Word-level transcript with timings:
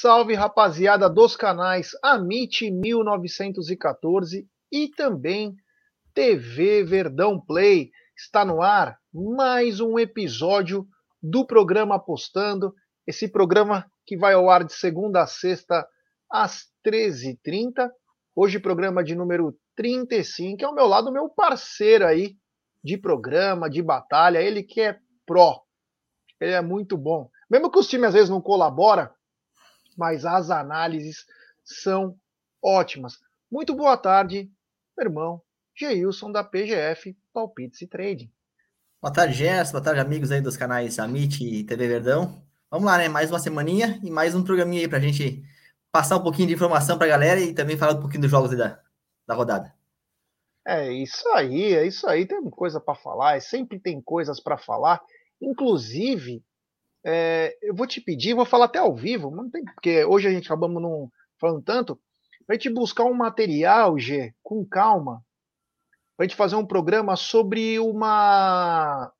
Salve, 0.00 0.32
rapaziada 0.32 1.10
dos 1.10 1.36
canais 1.36 1.90
Amit 2.02 2.70
1914 2.70 4.48
e 4.72 4.88
também 4.88 5.54
TV 6.14 6.82
Verdão 6.82 7.38
Play. 7.38 7.90
Está 8.16 8.42
no 8.42 8.62
ar 8.62 8.96
mais 9.12 9.78
um 9.78 9.98
episódio 9.98 10.86
do 11.22 11.46
programa 11.46 11.96
Apostando. 11.96 12.72
Esse 13.06 13.28
programa 13.28 13.84
que 14.06 14.16
vai 14.16 14.32
ao 14.32 14.48
ar 14.48 14.64
de 14.64 14.72
segunda 14.72 15.20
a 15.20 15.26
sexta 15.26 15.86
às 16.32 16.62
13h30. 16.82 17.90
Hoje, 18.34 18.58
programa 18.58 19.04
de 19.04 19.14
número 19.14 19.54
35. 19.76 20.62
É 20.62 20.64
ao 20.64 20.74
meu 20.74 20.86
lado, 20.86 21.12
meu 21.12 21.28
parceiro 21.28 22.06
aí 22.06 22.36
de 22.82 22.96
programa, 22.96 23.68
de 23.68 23.82
batalha. 23.82 24.40
Ele 24.40 24.62
que 24.62 24.80
é 24.80 24.98
pró. 25.26 25.60
Ele 26.40 26.52
é 26.52 26.62
muito 26.62 26.96
bom. 26.96 27.28
Mesmo 27.50 27.70
que 27.70 27.78
os 27.78 27.86
times 27.86 28.08
às 28.08 28.14
vezes 28.14 28.30
não 28.30 28.40
colaboram, 28.40 29.10
mas 30.00 30.24
as 30.24 30.50
análises 30.50 31.26
são 31.62 32.18
ótimas. 32.62 33.18
Muito 33.52 33.76
boa 33.76 33.98
tarde, 33.98 34.50
meu 34.96 35.06
irmão 35.06 35.42
Geilson 35.78 36.32
da 36.32 36.42
PGF 36.42 37.14
Palpites 37.34 37.82
e 37.82 37.86
Trading. 37.86 38.32
Boa 38.98 39.12
tarde, 39.12 39.34
Gerson. 39.34 39.72
Boa 39.72 39.84
tarde, 39.84 40.00
amigos 40.00 40.30
aí 40.30 40.40
dos 40.40 40.56
canais 40.56 40.98
Amit 40.98 41.44
e 41.44 41.64
TV 41.64 41.86
Verdão. 41.86 42.42
Vamos 42.70 42.86
lá, 42.86 42.96
né? 42.96 43.10
Mais 43.10 43.30
uma 43.30 43.38
semaninha 43.38 44.00
e 44.02 44.10
mais 44.10 44.34
um 44.34 44.42
programinha 44.42 44.80
aí 44.80 44.88
para 44.88 44.96
a 44.96 45.02
gente 45.02 45.42
passar 45.92 46.16
um 46.16 46.22
pouquinho 46.22 46.48
de 46.48 46.54
informação 46.54 46.96
para 46.96 47.06
a 47.06 47.10
galera 47.10 47.38
e 47.38 47.52
também 47.52 47.76
falar 47.76 47.92
um 47.92 48.00
pouquinho 48.00 48.22
dos 48.22 48.30
jogos 48.30 48.56
da, 48.56 48.80
da 49.26 49.34
rodada. 49.34 49.74
É 50.66 50.90
isso 50.90 51.28
aí, 51.34 51.74
é 51.74 51.86
isso 51.86 52.08
aí. 52.08 52.24
Tem 52.24 52.42
coisa 52.48 52.80
para 52.80 52.94
falar, 52.94 53.38
sempre 53.42 53.78
tem 53.78 54.00
coisas 54.00 54.40
para 54.40 54.56
falar. 54.56 55.02
Inclusive, 55.42 56.42
é, 57.04 57.56
eu 57.62 57.74
vou 57.74 57.86
te 57.86 58.00
pedir, 58.00 58.34
vou 58.34 58.44
falar 58.44 58.66
até 58.66 58.78
ao 58.78 58.94
vivo, 58.94 59.30
não 59.30 59.50
tem, 59.50 59.64
porque 59.64 60.04
hoje 60.04 60.28
a 60.28 60.30
gente 60.30 60.46
acabamos 60.46 60.82
não 60.82 61.10
falando 61.40 61.62
tanto, 61.62 61.98
para 62.46 62.56
a 62.56 62.58
gente 62.58 62.70
buscar 62.70 63.04
um 63.04 63.14
material, 63.14 63.98
G, 63.98 64.34
com 64.42 64.64
calma, 64.66 65.24
para 66.16 66.24
a 66.24 66.28
gente 66.28 66.36
fazer 66.36 66.56
um 66.56 66.66
programa 66.66 67.16
sobre 67.16 67.78
uma. 67.78 69.10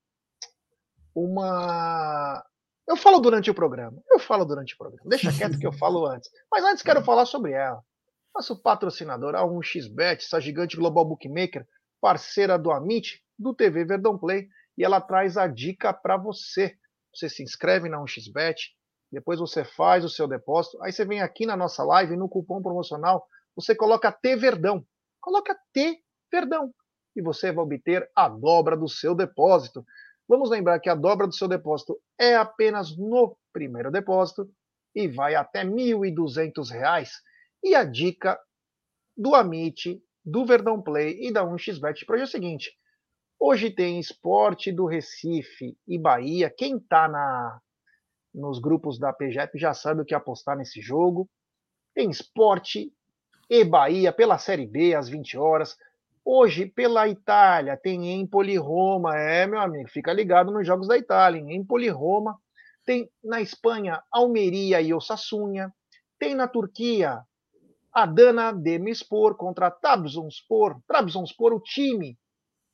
Uma. 1.14 2.44
Eu 2.86 2.96
falo 2.96 3.20
durante 3.20 3.50
o 3.50 3.54
programa. 3.54 4.02
Eu 4.10 4.18
falo 4.18 4.44
durante 4.44 4.74
o 4.74 4.76
programa. 4.76 5.08
Deixa 5.08 5.32
quieto 5.32 5.58
que 5.58 5.66
eu 5.66 5.72
falo 5.72 6.04
antes. 6.06 6.28
Mas 6.52 6.62
antes 6.64 6.82
quero 6.82 7.02
falar 7.02 7.24
sobre 7.24 7.52
ela. 7.52 7.82
Nosso 8.34 8.60
patrocinador, 8.60 9.34
a 9.34 9.42
1xBet, 9.42 10.18
essa 10.18 10.40
gigante 10.40 10.76
global 10.76 11.04
bookmaker, 11.04 11.66
parceira 12.00 12.58
do 12.58 12.70
Amit, 12.70 13.22
do 13.38 13.54
TV 13.54 13.84
Verdão 13.84 14.18
Play, 14.18 14.48
e 14.76 14.84
ela 14.84 15.00
traz 15.00 15.36
a 15.36 15.46
dica 15.46 15.92
para 15.94 16.16
você. 16.16 16.76
Você 17.14 17.28
se 17.28 17.42
inscreve 17.42 17.88
na 17.88 17.98
1xBet, 17.98 18.56
depois 19.10 19.40
você 19.40 19.64
faz 19.64 20.04
o 20.04 20.08
seu 20.08 20.28
depósito, 20.28 20.80
aí 20.82 20.92
você 20.92 21.04
vem 21.04 21.20
aqui 21.20 21.44
na 21.44 21.56
nossa 21.56 21.82
live, 21.82 22.16
no 22.16 22.28
cupom 22.28 22.62
promocional, 22.62 23.26
você 23.56 23.74
coloca 23.74 24.12
T 24.12 24.36
Verdão. 24.36 24.84
Coloca 25.20 25.56
T 25.72 26.00
Verdão 26.30 26.72
e 27.14 27.22
você 27.22 27.52
vai 27.52 27.64
obter 27.64 28.08
a 28.14 28.28
dobra 28.28 28.76
do 28.76 28.88
seu 28.88 29.14
depósito. 29.14 29.84
Vamos 30.28 30.48
lembrar 30.48 30.78
que 30.78 30.88
a 30.88 30.94
dobra 30.94 31.26
do 31.26 31.34
seu 31.34 31.48
depósito 31.48 32.00
é 32.18 32.36
apenas 32.36 32.96
no 32.96 33.36
primeiro 33.52 33.90
depósito 33.90 34.48
e 34.94 35.08
vai 35.08 35.34
até 35.34 35.62
R$ 35.62 35.70
1.200. 35.70 37.10
E 37.62 37.74
a 37.74 37.84
dica 37.84 38.38
do 39.16 39.34
Amit, 39.34 40.02
do 40.24 40.46
Verdão 40.46 40.80
Play 40.80 41.18
e 41.20 41.32
da 41.32 41.44
1xBet 41.44 42.06
para 42.06 42.14
hoje 42.14 42.22
é 42.22 42.24
o 42.24 42.28
seguinte: 42.28 42.72
hoje 43.40 43.70
tem 43.70 43.98
esporte 43.98 44.70
do 44.70 44.84
Recife 44.84 45.74
e 45.88 45.98
Bahia. 45.98 46.52
Quem 46.54 46.76
está 46.76 47.08
na 47.08 47.58
nos 48.32 48.60
grupos 48.60 48.96
da 48.96 49.12
PGEP 49.12 49.58
já 49.58 49.74
sabe 49.74 50.02
o 50.02 50.04
que 50.04 50.14
apostar 50.14 50.56
nesse 50.56 50.80
jogo. 50.80 51.28
Tem 51.92 52.08
esporte 52.10 52.92
e 53.48 53.64
Bahia 53.64 54.12
pela 54.12 54.38
Série 54.38 54.66
B 54.66 54.94
às 54.94 55.08
20 55.08 55.36
horas. 55.36 55.76
Hoje, 56.24 56.66
pela 56.66 57.08
Itália, 57.08 57.76
tem 57.76 58.20
Empoli 58.20 58.56
Roma. 58.56 59.16
É, 59.18 59.46
meu 59.48 59.58
amigo, 59.58 59.88
fica 59.88 60.12
ligado 60.12 60.52
nos 60.52 60.64
jogos 60.64 60.86
da 60.86 60.96
Itália. 60.96 61.40
Em 61.40 61.56
Empoli 61.56 61.88
Roma. 61.88 62.38
Tem 62.84 63.10
na 63.22 63.40
Espanha, 63.40 64.00
Almeria 64.12 64.80
e 64.80 64.94
Osasuna. 64.94 65.74
Tem 66.18 66.34
na 66.34 66.46
Turquia, 66.46 67.20
Adana 67.92 68.52
Demirspor 68.52 69.34
contra 69.34 69.70
Trabzonspor. 69.70 70.80
Trabzonspor, 70.86 71.52
o 71.52 71.60
time 71.60 72.16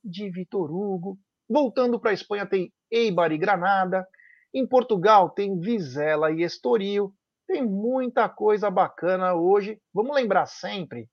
de 0.06 0.30
Vitor 0.30 0.70
Hugo. 0.70 1.18
Voltando 1.48 2.00
para 2.00 2.10
a 2.10 2.14
Espanha, 2.14 2.46
tem 2.46 2.72
Eibar 2.90 3.32
e 3.32 3.38
Granada. 3.38 4.06
Em 4.54 4.66
Portugal, 4.66 5.30
tem 5.30 5.58
Vizela 5.58 6.30
e 6.32 6.42
Estoril. 6.42 7.12
Tem 7.46 7.64
muita 7.64 8.28
coisa 8.28 8.70
bacana 8.70 9.34
hoje. 9.34 9.80
Vamos 9.92 10.14
lembrar 10.14 10.46
sempre 10.46 11.08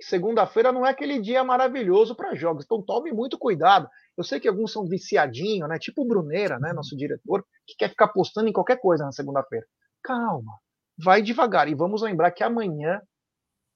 segunda-feira 0.00 0.72
não 0.72 0.86
é 0.86 0.90
aquele 0.90 1.20
dia 1.20 1.42
maravilhoso 1.42 2.14
para 2.14 2.34
jogos. 2.34 2.64
Então 2.64 2.82
tome 2.82 3.12
muito 3.12 3.38
cuidado. 3.38 3.88
Eu 4.16 4.24
sei 4.24 4.40
que 4.40 4.48
alguns 4.48 4.72
são 4.72 4.86
viciadinhos, 4.86 5.68
né? 5.68 5.78
Tipo 5.78 6.02
o 6.02 6.06
Bruneira, 6.06 6.58
né? 6.58 6.72
Nosso 6.72 6.96
diretor, 6.96 7.44
que 7.66 7.74
quer 7.76 7.90
ficar 7.90 8.08
postando 8.08 8.48
em 8.48 8.52
qualquer 8.52 8.78
coisa 8.80 9.04
na 9.04 9.12
segunda-feira. 9.12 9.66
Calma, 10.02 10.52
vai 10.98 11.22
devagar. 11.22 11.68
E 11.68 11.74
vamos 11.74 12.02
lembrar 12.02 12.30
que 12.30 12.44
amanhã 12.44 13.00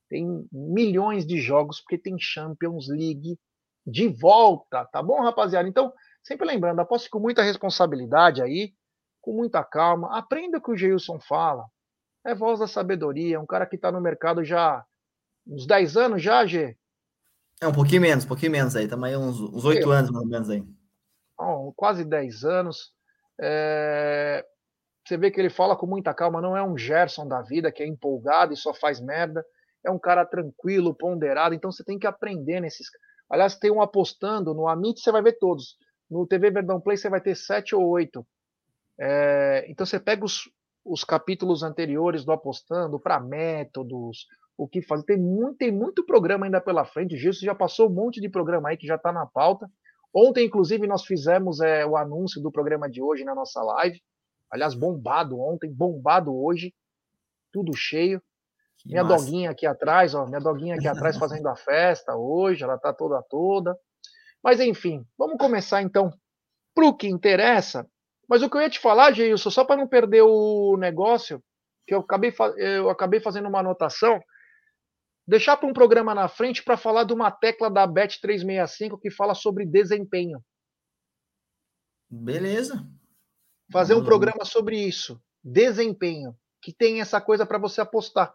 tem 0.09 0.27
milhões 0.53 1.27
de 1.27 1.39
jogos, 1.39 1.81
porque 1.81 1.99
tem 1.99 2.17
Champions 2.19 2.89
League 2.89 3.39
de 3.87 4.09
volta, 4.09 4.85
tá 4.87 5.03
bom, 5.03 5.21
rapaziada? 5.23 5.69
Então, 5.69 5.93
sempre 6.23 6.47
lembrando, 6.47 6.81
aposte 6.81 7.09
com 7.09 7.19
muita 7.19 7.43
responsabilidade 7.43 8.43
aí, 8.43 8.75
com 9.21 9.33
muita 9.33 9.65
calma. 9.65 10.17
Aprenda 10.17 10.59
o 10.59 10.63
que 10.63 10.71
o 10.71 10.77
Geilson 10.77 11.19
fala. 11.21 11.65
É 12.25 12.35
voz 12.35 12.59
da 12.59 12.67
sabedoria, 12.67 13.37
é 13.37 13.39
um 13.39 13.47
cara 13.47 13.67
que 13.67 13.77
está 13.77 13.91
no 13.91 14.01
mercado 14.01 14.45
já 14.45 14.85
uns 15.47 15.67
10 15.67 15.97
anos 15.97 16.23
já, 16.23 16.45
G? 16.47 16.77
É, 17.61 17.67
um 17.67 17.73
pouquinho 17.73 18.03
menos, 18.03 18.25
um 18.25 18.29
pouquinho 18.29 18.53
menos 18.53 18.77
aí, 18.77 18.85
estamos 18.85 19.09
aí 19.09 19.17
uns, 19.17 19.41
uns 19.41 19.65
8 19.65 19.93
é. 19.93 19.97
anos 19.97 20.11
mais 20.11 20.25
ou 20.25 20.31
menos 20.31 20.51
aí. 20.51 20.65
Bom, 21.37 21.73
quase 21.75 22.05
10 22.05 22.45
anos. 22.45 22.93
É... 23.41 24.45
Você 25.07 25.17
vê 25.17 25.31
que 25.31 25.41
ele 25.41 25.51
fala 25.51 25.77
com 25.77 25.87
muita 25.87 26.15
calma, 26.15 26.41
não 26.41 26.57
é 26.57 26.63
um 26.63 26.77
Gerson 26.77 27.27
da 27.27 27.43
vida 27.43 27.73
que 27.73 27.83
é 27.83 27.87
empolgado 27.87 28.53
e 28.53 28.57
só 28.57 28.73
faz 28.73 29.01
merda. 29.01 29.45
É 29.85 29.91
um 29.91 29.99
cara 29.99 30.27
tranquilo, 30.27 30.95
ponderado, 30.95 31.55
então 31.55 31.73
você 31.73 31.83
tem 31.83 31.99
que 31.99 32.07
aprender 32.07 32.61
nesses. 32.61 32.87
Aliás, 33.31 33.57
tem 33.57 33.71
um 33.71 33.81
apostando 33.81 34.53
no 34.53 34.67
Amit, 34.67 35.01
você 35.01 35.13
vai 35.13 35.23
ver 35.23 35.39
todos. 35.39 35.77
No 36.11 36.27
TV 36.27 36.51
Verdão 36.51 36.81
Play 36.81 36.97
você 36.97 37.09
vai 37.09 37.21
ter 37.21 37.37
sete 37.37 37.75
ou 37.75 37.89
oito. 37.89 38.27
É... 38.99 39.65
Então 39.69 39.87
você 39.87 40.01
pega 40.01 40.25
os, 40.25 40.51
os 40.85 41.05
capítulos 41.05 41.63
anteriores 41.63 42.25
do 42.25 42.33
apostando 42.33 42.99
para 42.99 43.21
métodos, 43.21 44.27
o 44.59 44.67
que 44.67 44.83
fazer. 44.83 45.05
Tem 45.05 45.17
muito, 45.17 45.57
tem 45.57 45.71
muito 45.71 46.05
programa 46.05 46.47
ainda 46.47 46.61
pela 46.61 46.85
frente. 46.85 47.15
O 47.15 47.19
Gilson 47.19 47.47
já 47.47 47.55
passou 47.55 47.89
um 47.89 47.95
monte 47.95 48.21
de 48.21 48.29
programa 48.29 48.71
aí 48.71 48.77
que 48.77 48.87
já 48.87 48.97
está 48.97 49.13
na 49.13 49.25
pauta. 49.25 49.71
Ontem, 50.13 50.45
inclusive, 50.45 50.87
nós 50.89 51.05
fizemos 51.05 51.61
é, 51.61 51.87
o 51.87 51.97
anúncio 51.97 52.43
do 52.43 52.51
programa 52.51 52.91
de 52.91 53.01
hoje 53.01 53.25
na 53.25 53.35
nossa 53.35 53.63
live. 53.63 54.03
Aliás, 54.51 54.75
bombado 54.75 55.39
ontem, 55.39 55.73
bombado 55.73 56.35
hoje. 56.35 56.75
Tudo 57.53 57.73
cheio. 57.77 58.21
Que 58.83 58.89
minha 58.89 59.05
massa. 59.05 59.25
doguinha 59.25 59.51
aqui 59.51 59.67
atrás, 59.67 60.15
ó, 60.15 60.27
minha 60.27 60.41
doguinha 60.41 60.77
aqui 60.77 60.89
atrás 60.89 61.17
fazendo 61.19 61.47
a 61.49 61.57
festa 61.57 62.17
hoje, 62.17 62.65
ela 62.65 62.79
tá 62.79 62.93
toda 62.93 63.23
toda. 63.29 63.77
Mas 64.43 64.61
enfim, 64.61 65.05
vamos 65.19 65.37
começar 65.39 65.83
então 65.83 66.11
pro 66.75 66.97
que 66.97 67.07
interessa. 67.07 67.87
Mas 68.29 68.43
o 68.43 68.49
que 68.49 68.57
eu 68.57 68.63
ia 68.63 68.71
te 68.71 68.79
falar, 68.79 69.13
Geilson, 69.13 69.51
só 69.51 69.65
para 69.65 69.77
não 69.77 69.89
perder 69.89 70.23
o 70.23 70.77
negócio, 70.79 71.43
que 71.87 71.95
eu 71.95 72.01
acabei, 72.01 72.33
eu 72.57 72.89
acabei 72.89 73.21
fazendo 73.21 73.49
uma 73.49 73.59
anotação, 73.59 74.21
deixar 75.27 75.57
para 75.57 75.69
um 75.69 75.73
programa 75.73 76.15
na 76.15 76.29
frente 76.29 76.63
para 76.63 76.77
falar 76.77 77.05
de 77.05 77.13
uma 77.13 77.31
tecla 77.31 77.69
da 77.69 77.87
Bet 77.87 78.21
365 78.21 78.99
que 78.99 79.11
fala 79.11 79.35
sobre 79.35 79.67
desempenho. 79.67 80.41
Beleza. 82.09 82.87
Fazer 83.73 83.95
um 83.95 84.05
programa 84.05 84.45
sobre 84.45 84.77
isso, 84.79 85.21
desempenho, 85.45 86.37
que 86.61 86.73
tem 86.73 87.01
essa 87.01 87.21
coisa 87.21 87.47
para 87.47 87.59
você 87.59 87.81
apostar. 87.81 88.35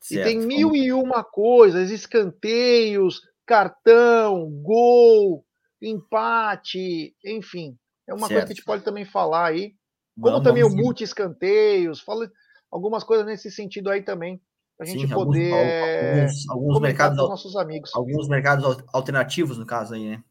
Certo. 0.00 0.20
E 0.20 0.24
tem 0.24 0.40
mil 0.40 0.74
e 0.74 0.92
uma 0.92 1.24
coisas, 1.24 1.90
escanteios, 1.90 3.20
cartão, 3.44 4.50
gol, 4.62 5.44
empate, 5.80 7.14
enfim. 7.24 7.76
É 8.06 8.12
uma 8.12 8.28
certo. 8.28 8.32
coisa 8.32 8.46
que 8.46 8.52
a 8.52 8.54
gente 8.56 8.64
pode 8.64 8.84
também 8.84 9.04
falar 9.04 9.46
aí. 9.46 9.74
Como 10.14 10.32
vamos, 10.32 10.44
também 10.44 10.62
vamos 10.62 10.78
o 10.78 10.82
multi-escanteios, 10.82 12.00
fala 12.00 12.30
algumas 12.70 13.04
coisas 13.04 13.26
nesse 13.26 13.50
sentido 13.50 13.90
aí 13.90 14.02
também 14.02 14.40
para 14.76 14.86
a 14.86 14.88
gente 14.88 15.06
Sim, 15.06 15.14
poder 15.14 15.52
alguns, 15.52 16.48
alguns 16.50 16.80
mercados 16.80 17.16
nossos 17.16 17.56
amigos. 17.56 17.94
Alguns 17.94 18.28
mercados 18.28 18.84
alternativos, 18.92 19.58
no 19.58 19.66
caso 19.66 19.94
aí, 19.94 20.10
né? 20.10 20.22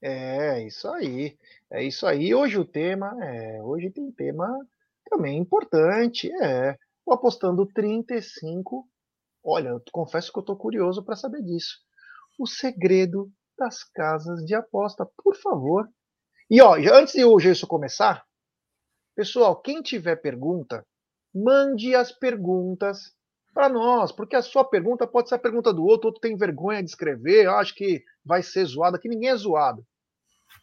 É, 0.00 0.66
isso 0.66 0.88
aí. 0.88 1.36
É 1.70 1.82
isso 1.82 2.06
aí. 2.06 2.34
Hoje 2.34 2.58
o 2.58 2.64
tema, 2.64 3.14
é, 3.22 3.62
hoje 3.62 3.90
tem 3.90 4.10
tema 4.10 4.48
também 5.10 5.38
importante, 5.38 6.30
é 6.42 6.76
apostando 7.12 7.66
35. 7.66 8.88
Olha, 9.44 9.68
eu 9.68 9.82
confesso 9.92 10.32
que 10.32 10.38
eu 10.38 10.42
estou 10.42 10.56
curioso 10.56 11.02
para 11.02 11.16
saber 11.16 11.42
disso. 11.42 11.78
O 12.38 12.46
segredo 12.46 13.30
das 13.58 13.82
casas 13.82 14.44
de 14.44 14.54
aposta, 14.54 15.06
por 15.22 15.36
favor. 15.36 15.88
E 16.50 16.60
ó, 16.60 16.74
antes 16.74 17.14
de 17.14 17.24
o 17.24 17.38
Gerson 17.38 17.66
começar, 17.66 18.24
pessoal, 19.14 19.60
quem 19.60 19.82
tiver 19.82 20.16
pergunta, 20.16 20.86
mande 21.34 21.94
as 21.94 22.12
perguntas 22.12 23.12
para 23.52 23.68
nós, 23.68 24.12
porque 24.12 24.36
a 24.36 24.42
sua 24.42 24.64
pergunta 24.64 25.06
pode 25.06 25.28
ser 25.28 25.34
a 25.34 25.38
pergunta 25.38 25.72
do 25.72 25.84
outro, 25.84 26.06
outro 26.08 26.20
tem 26.20 26.36
vergonha 26.36 26.82
de 26.82 26.90
escrever, 26.90 27.48
acho 27.48 27.74
que 27.74 28.04
vai 28.24 28.42
ser 28.42 28.64
zoado, 28.64 28.96
aqui 28.96 29.08
ninguém 29.08 29.30
é 29.30 29.36
zoado. 29.36 29.84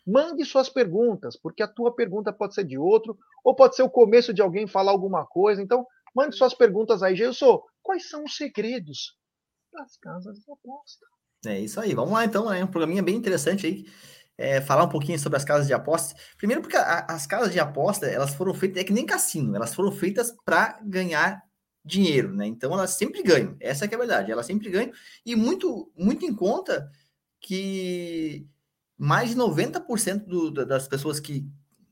Mande 0.07 0.45
suas 0.45 0.69
perguntas, 0.69 1.35
porque 1.35 1.61
a 1.61 1.67
tua 1.67 1.93
pergunta 1.93 2.31
pode 2.31 2.53
ser 2.53 2.63
de 2.63 2.77
outro, 2.77 3.17
ou 3.43 3.55
pode 3.55 3.75
ser 3.75 3.83
o 3.83 3.89
começo 3.89 4.33
de 4.33 4.41
alguém 4.41 4.67
falar 4.67 4.91
alguma 4.91 5.25
coisa. 5.25 5.61
Então, 5.61 5.85
mande 6.15 6.37
suas 6.37 6.53
perguntas 6.53 7.03
aí, 7.03 7.15
Gilson. 7.15 7.61
Quais 7.83 8.09
são 8.09 8.23
os 8.23 8.35
segredos 8.35 9.15
das 9.71 9.97
casas 9.97 10.39
de 10.39 10.51
aposta? 10.51 11.05
É 11.45 11.59
isso 11.59 11.79
aí. 11.79 11.93
Vamos 11.93 12.13
lá, 12.13 12.25
então. 12.25 12.51
É 12.51 12.63
um 12.63 12.67
programinha 12.67 13.03
bem 13.03 13.15
interessante 13.15 13.67
aí. 13.67 13.85
É, 14.37 14.59
falar 14.59 14.83
um 14.83 14.89
pouquinho 14.89 15.19
sobre 15.19 15.37
as 15.37 15.45
casas 15.45 15.67
de 15.67 15.73
aposta. 15.73 16.15
Primeiro, 16.37 16.61
porque 16.61 16.75
a, 16.75 17.05
as 17.09 17.27
casas 17.27 17.53
de 17.53 17.59
aposta, 17.59 18.05
elas 18.07 18.33
foram 18.33 18.53
feitas, 18.53 18.81
é 18.81 18.83
que 18.83 18.91
nem 18.91 19.05
cassino, 19.05 19.55
elas 19.55 19.73
foram 19.73 19.91
feitas 19.91 20.35
para 20.43 20.77
ganhar 20.83 21.41
dinheiro, 21.85 22.33
né? 22.33 22.45
Então 22.47 22.73
elas 22.73 22.91
sempre 22.91 23.21
ganham. 23.21 23.55
Essa 23.59 23.85
é, 23.85 23.89
é 23.89 23.95
a 23.95 23.97
verdade. 23.97 24.31
Elas 24.31 24.45
sempre 24.45 24.69
ganham. 24.69 24.91
E 25.25 25.35
muito, 25.35 25.91
muito 25.95 26.25
em 26.25 26.35
conta 26.35 26.89
que 27.39 28.47
mais 28.97 29.29
de 29.29 29.35
90% 29.35 30.25
do, 30.25 30.51
das 30.65 30.87
pessoas 30.87 31.19
que, 31.19 31.47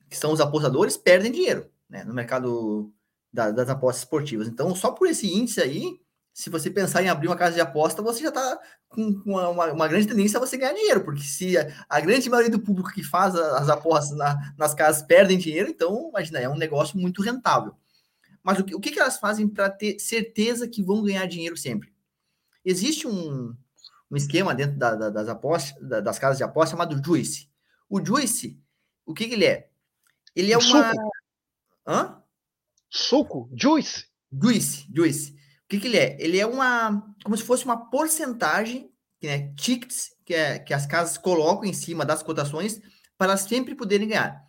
que, 0.09 0.17
são 0.17 0.31
os 0.31 0.41
apostadores 0.41 0.97
perdem 0.97 1.31
dinheiro 1.31 1.69
né, 1.89 2.03
no 2.03 2.13
mercado 2.13 2.91
da, 3.33 3.49
das 3.49 3.67
apostas 3.67 4.03
esportivas. 4.03 4.47
Então, 4.47 4.75
só 4.75 4.91
por 4.91 5.07
esse 5.07 5.27
índice 5.27 5.59
aí, 5.59 5.99
se 6.31 6.49
você 6.49 6.69
pensar 6.69 7.03
em 7.03 7.09
abrir 7.09 7.27
uma 7.27 7.35
casa 7.35 7.55
de 7.55 7.61
aposta, 7.61 8.01
você 8.01 8.21
já 8.21 8.29
está 8.29 8.59
com 8.87 9.21
uma, 9.25 9.49
uma, 9.71 9.87
grande 9.87 10.07
tendência 10.07 10.37
a 10.37 10.39
você 10.39 10.55
ganhar 10.55 10.73
dinheiro, 10.73 11.03
porque 11.03 11.23
se 11.23 11.57
a, 11.57 11.85
a 11.89 11.99
grande 11.99 12.29
maioria 12.29 12.51
do 12.51 12.59
público 12.59 12.91
que 12.91 13.03
faz 13.03 13.35
as 13.35 13.69
apostas 13.69 14.15
na, 14.15 14.53
nas 14.57 14.73
casas 14.73 15.01
perdem 15.01 15.37
dinheiro, 15.37 15.69
então, 15.69 16.09
imagina, 16.09 16.39
é 16.39 16.47
um 16.49 16.57
negócio 16.57 16.97
muito 16.97 17.21
rentável. 17.21 17.75
Mas 18.43 18.59
o 18.59 18.63
que, 18.63 18.75
o 18.75 18.79
que 18.79 18.99
elas 18.99 19.17
fazem 19.17 19.47
para 19.47 19.69
ter 19.69 19.99
certeza 19.99 20.67
que 20.67 20.83
vão 20.83 21.03
ganhar 21.03 21.25
dinheiro 21.25 21.57
sempre? 21.57 21.93
Existe 22.63 23.07
um, 23.07 23.55
um 24.11 24.15
esquema 24.15 24.53
dentro 24.53 24.77
da, 24.77 24.95
da, 24.95 25.09
das 25.09 25.29
apostas, 25.29 25.81
da, 25.81 26.01
das 26.01 26.19
casas 26.19 26.37
de 26.37 26.43
aposta 26.43 26.71
chamado 26.71 27.01
Juice. 27.03 27.49
O 27.89 28.03
Juice, 28.03 28.59
o 29.05 29.13
que, 29.13 29.27
que 29.27 29.33
ele 29.33 29.45
é? 29.45 29.69
Ele 30.35 30.51
é 30.51 30.57
uma. 30.57 30.91
Hã? 31.85 32.22
Suco? 32.93 33.49
Juice? 33.55 34.05
Juice, 34.31 34.85
Juice. 34.93 35.31
O 35.31 35.35
que, 35.67 35.79
que 35.79 35.87
ele 35.87 35.97
é? 35.97 36.15
Ele 36.19 36.39
é 36.39 36.45
uma. 36.45 37.03
Como 37.23 37.35
se 37.35 37.43
fosse 37.43 37.65
uma 37.65 37.89
porcentagem, 37.89 38.91
né, 39.21 39.51
tickets, 39.55 40.11
que, 40.23 40.35
é, 40.35 40.59
que 40.59 40.73
as 40.73 40.85
casas 40.85 41.17
colocam 41.17 41.65
em 41.65 41.73
cima 41.73 42.05
das 42.05 42.21
cotações 42.21 42.79
para 43.17 43.31
elas 43.31 43.41
sempre 43.41 43.73
poderem 43.73 44.07
ganhar. 44.07 44.43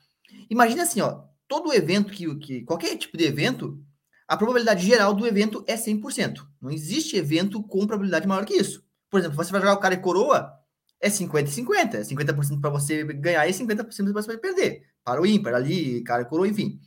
Imagina 0.51 0.83
assim, 0.83 1.01
ó, 1.01 1.23
todo 1.49 1.73
evento 1.73 2.13
que, 2.13 2.35
que 2.37 2.63
qualquer 2.65 2.97
tipo 2.99 3.17
de 3.17 3.25
evento, 3.25 3.83
a 4.29 4.37
probabilidade 4.37 4.85
geral 4.85 5.15
do 5.15 5.27
evento 5.27 5.65
é 5.67 5.75
100%. 5.75 6.47
Não 6.61 6.71
existe 6.71 7.17
evento 7.17 7.63
com 7.63 7.87
probabilidade 7.87 8.27
maior 8.27 8.45
que 8.45 8.55
isso. 8.55 8.85
Por 9.09 9.21
exemplo, 9.21 9.37
você 9.37 9.53
vai 9.53 9.61
jogar 9.63 9.75
o 9.75 9.81
cara 9.81 9.95
e 9.95 10.01
coroa, 10.01 10.53
é 11.01 11.09
50 11.09 11.49
e 11.49 11.53
50. 11.53 11.97
É 11.97 12.01
50% 12.03 12.61
para 12.61 12.71
você 12.71 13.05
ganhar 13.05 13.49
e 13.49 13.53
50% 13.53 14.13
para 14.13 14.23
você 14.23 14.37
perder. 14.37 14.83
Para 15.03 15.23
o 15.23 15.27
ímpar, 15.27 15.55
ali, 15.55 16.03
cara 16.03 16.23
e 16.23 16.27
coroa, 16.27 16.49
enfim. 16.49 16.79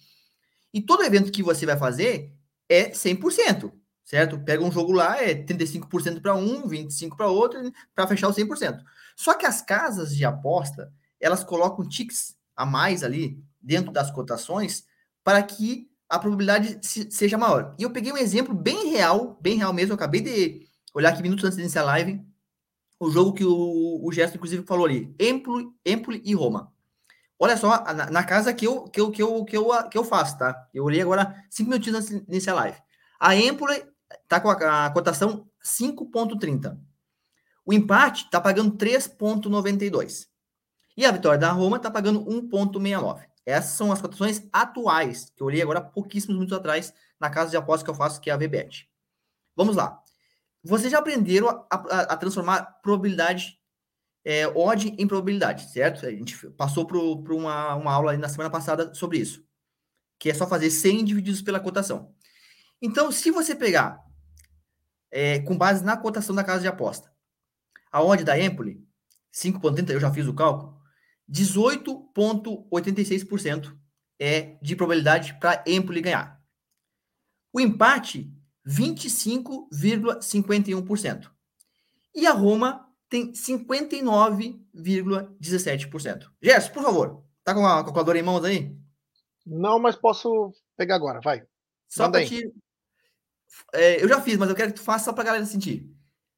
E 0.77 0.81
todo 0.83 1.03
evento 1.03 1.31
que 1.31 1.41
você 1.41 1.65
vai 1.65 1.75
fazer 1.75 2.31
é 2.69 2.91
100%, 2.91 3.73
certo? 4.05 4.37
Pega 4.37 4.63
um 4.63 4.71
jogo 4.71 4.91
lá, 4.91 5.19
é 5.19 5.33
35% 5.33 6.21
para 6.21 6.35
um, 6.35 6.69
25% 6.69 7.15
para 7.17 7.27
outro, 7.27 7.59
para 7.95 8.05
fechar 8.05 8.27
o 8.27 8.31
100%. 8.31 8.83
Só 9.15 9.33
que 9.33 9.47
as 9.47 9.59
casas 9.59 10.15
de 10.15 10.23
aposta, 10.23 10.93
elas 11.19 11.43
colocam 11.43 11.89
ticks 11.89 12.35
a 12.55 12.63
mais 12.63 13.03
ali 13.03 13.43
dentro 13.59 13.91
das 13.91 14.11
cotações 14.11 14.85
para 15.23 15.41
que 15.41 15.89
a 16.07 16.19
probabilidade 16.19 16.77
seja 16.83 17.39
maior. 17.39 17.73
E 17.79 17.81
eu 17.81 17.89
peguei 17.89 18.13
um 18.13 18.17
exemplo 18.17 18.53
bem 18.53 18.91
real, 18.91 19.35
bem 19.41 19.57
real 19.57 19.73
mesmo, 19.73 19.93
eu 19.93 19.95
acabei 19.95 20.21
de 20.21 20.67
olhar 20.93 21.09
aqui 21.09 21.23
minutos 21.23 21.43
antes 21.43 21.55
de 21.55 21.63
iniciar 21.63 21.81
a 21.81 21.85
live, 21.85 22.23
o 22.99 23.09
jogo 23.09 23.33
que 23.33 23.43
o, 23.43 23.99
o 24.05 24.11
Gesto, 24.11 24.35
inclusive, 24.35 24.63
falou 24.63 24.85
ali, 24.85 25.11
Empoli, 25.19 25.69
Empoli 25.83 26.21
e 26.23 26.35
Roma. 26.35 26.71
Olha 27.39 27.55
só, 27.55 27.83
na, 27.93 28.09
na, 28.09 28.23
casa 28.23 28.53
que 28.53 28.65
eu, 28.65 28.83
que, 28.85 28.99
eu, 28.99 29.11
que, 29.11 29.21
eu, 29.21 29.45
que, 29.45 29.55
eu, 29.55 29.89
que 29.89 29.97
eu 29.97 30.03
faço, 30.03 30.37
tá? 30.37 30.67
Eu 30.73 30.83
olhei 30.83 31.01
agora 31.01 31.43
cinco 31.49 31.69
minutinhos 31.69 31.99
antes 31.99 32.09
de 32.09 32.31
iniciar 32.31 32.53
a 32.53 32.55
live. 32.55 32.77
A 33.19 33.35
Empoli 33.35 33.83
tá 34.27 34.39
com 34.39 34.49
a, 34.49 34.85
a 34.85 34.89
cotação 34.89 35.47
5,30. 35.63 36.77
O 37.65 37.73
empate 37.73 38.29
tá 38.29 38.39
pagando 38.39 38.75
3,92. 38.77 40.27
E 40.95 41.05
a 41.05 41.11
vitória 41.11 41.37
da 41.37 41.51
Roma 41.51 41.77
tá 41.79 41.91
pagando 41.91 42.25
1,69. 42.25 43.25
Essas 43.45 43.71
são 43.71 43.91
as 43.91 44.01
cotações 44.01 44.47
atuais, 44.51 45.31
que 45.35 45.41
eu 45.41 45.47
olhei 45.47 45.61
agora 45.61 45.81
pouquíssimos 45.81 46.35
minutos 46.35 46.57
atrás, 46.57 46.93
na 47.19 47.29
casa 47.29 47.51
de 47.51 47.57
aposta 47.57 47.85
que 47.85 47.89
eu 47.89 47.95
faço, 47.95 48.19
que 48.19 48.29
é 48.29 48.33
a 48.33 48.37
VBET. 48.37 48.89
Vamos 49.55 49.75
lá. 49.75 50.01
Vocês 50.63 50.91
já 50.91 50.99
aprenderam 50.99 51.49
a, 51.49 51.65
a, 51.69 52.01
a 52.01 52.17
transformar 52.17 52.79
probabilidade, 52.81 53.59
é, 54.27 54.45
odd 54.45 54.93
em 54.97 55.07
probabilidade, 55.07 55.71
certo? 55.71 56.05
A 56.05 56.11
gente 56.11 56.35
passou 56.49 56.85
por, 56.85 57.31
uma, 57.31 57.75
uma 57.75 57.93
aula 57.93 58.17
na 58.17 58.27
semana 58.27 58.49
passada 58.49 58.93
sobre 58.93 59.19
isso, 59.19 59.41
que 60.19 60.29
é 60.29 60.33
só 60.33 60.45
fazer 60.45 60.69
100 60.69 61.05
divididos 61.05 61.41
pela 61.41 61.61
cotação. 61.61 62.13
Então, 62.81 63.09
se 63.09 63.31
você 63.31 63.55
pegar, 63.55 64.03
é, 65.09 65.39
com 65.39 65.57
base 65.57 65.81
na 65.81 65.95
cotação 65.95 66.35
da 66.35 66.43
casa 66.43 66.59
de 66.59 66.67
aposta, 66.67 67.09
a 67.89 68.03
odd 68.03 68.25
da 68.25 68.37
Empoli, 68.37 68.85
5,30, 69.33 69.91
eu 69.91 69.99
já 70.01 70.11
fiz 70.11 70.27
o 70.27 70.33
cálculo, 70.33 70.77
18,86% 71.31 73.77
é 74.19 74.57
de 74.61 74.75
probabilidade 74.75 75.35
para 75.39 75.63
Empoli 75.65 76.01
ganhar. 76.01 76.37
O 77.53 77.61
empate, 77.61 78.29
25,51%. 78.67 81.31
E 82.13 82.27
a 82.27 82.33
Roma 82.33 82.86
tem 83.09 83.31
59,17%. 83.31 86.29
Gerson, 86.41 86.73
por 86.73 86.83
favor, 86.83 87.23
tá 87.43 87.53
com 87.53 87.65
a 87.65 87.81
calculadora 87.83 88.19
em 88.19 88.23
mãos 88.23 88.43
aí? 88.43 88.75
Não, 89.45 89.79
mas 89.79 89.95
posso 89.95 90.51
pegar 90.75 90.95
agora, 90.95 91.21
vai. 91.21 91.43
Só 91.87 92.09
para 92.09 92.25
te... 92.25 92.51
É, 93.73 94.03
eu 94.03 94.09
já 94.09 94.21
fiz, 94.21 94.37
mas 94.37 94.49
eu 94.49 94.55
quero 94.55 94.73
que 94.73 94.79
tu 94.79 94.83
faça 94.83 95.05
só 95.05 95.13
para 95.13 95.23
a 95.23 95.27
galera 95.27 95.45
sentir. 95.45 95.89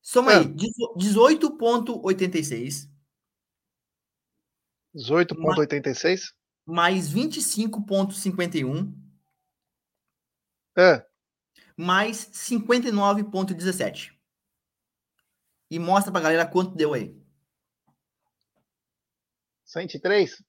Soma 0.01 0.33
é. 0.33 0.37
aí, 0.37 0.45
18,86 0.45 2.87
18,86. 4.95 6.33
Mais 6.65 7.13
25,51. 7.13 8.91
É. 10.77 11.05
Mais 11.75 12.29
59,17. 12.31 14.11
E 15.69 15.77
mostra 15.77 16.11
pra 16.11 16.21
galera 16.21 16.45
quanto 16.45 16.75
deu 16.75 16.93
aí. 16.93 17.13
103? 19.65 20.41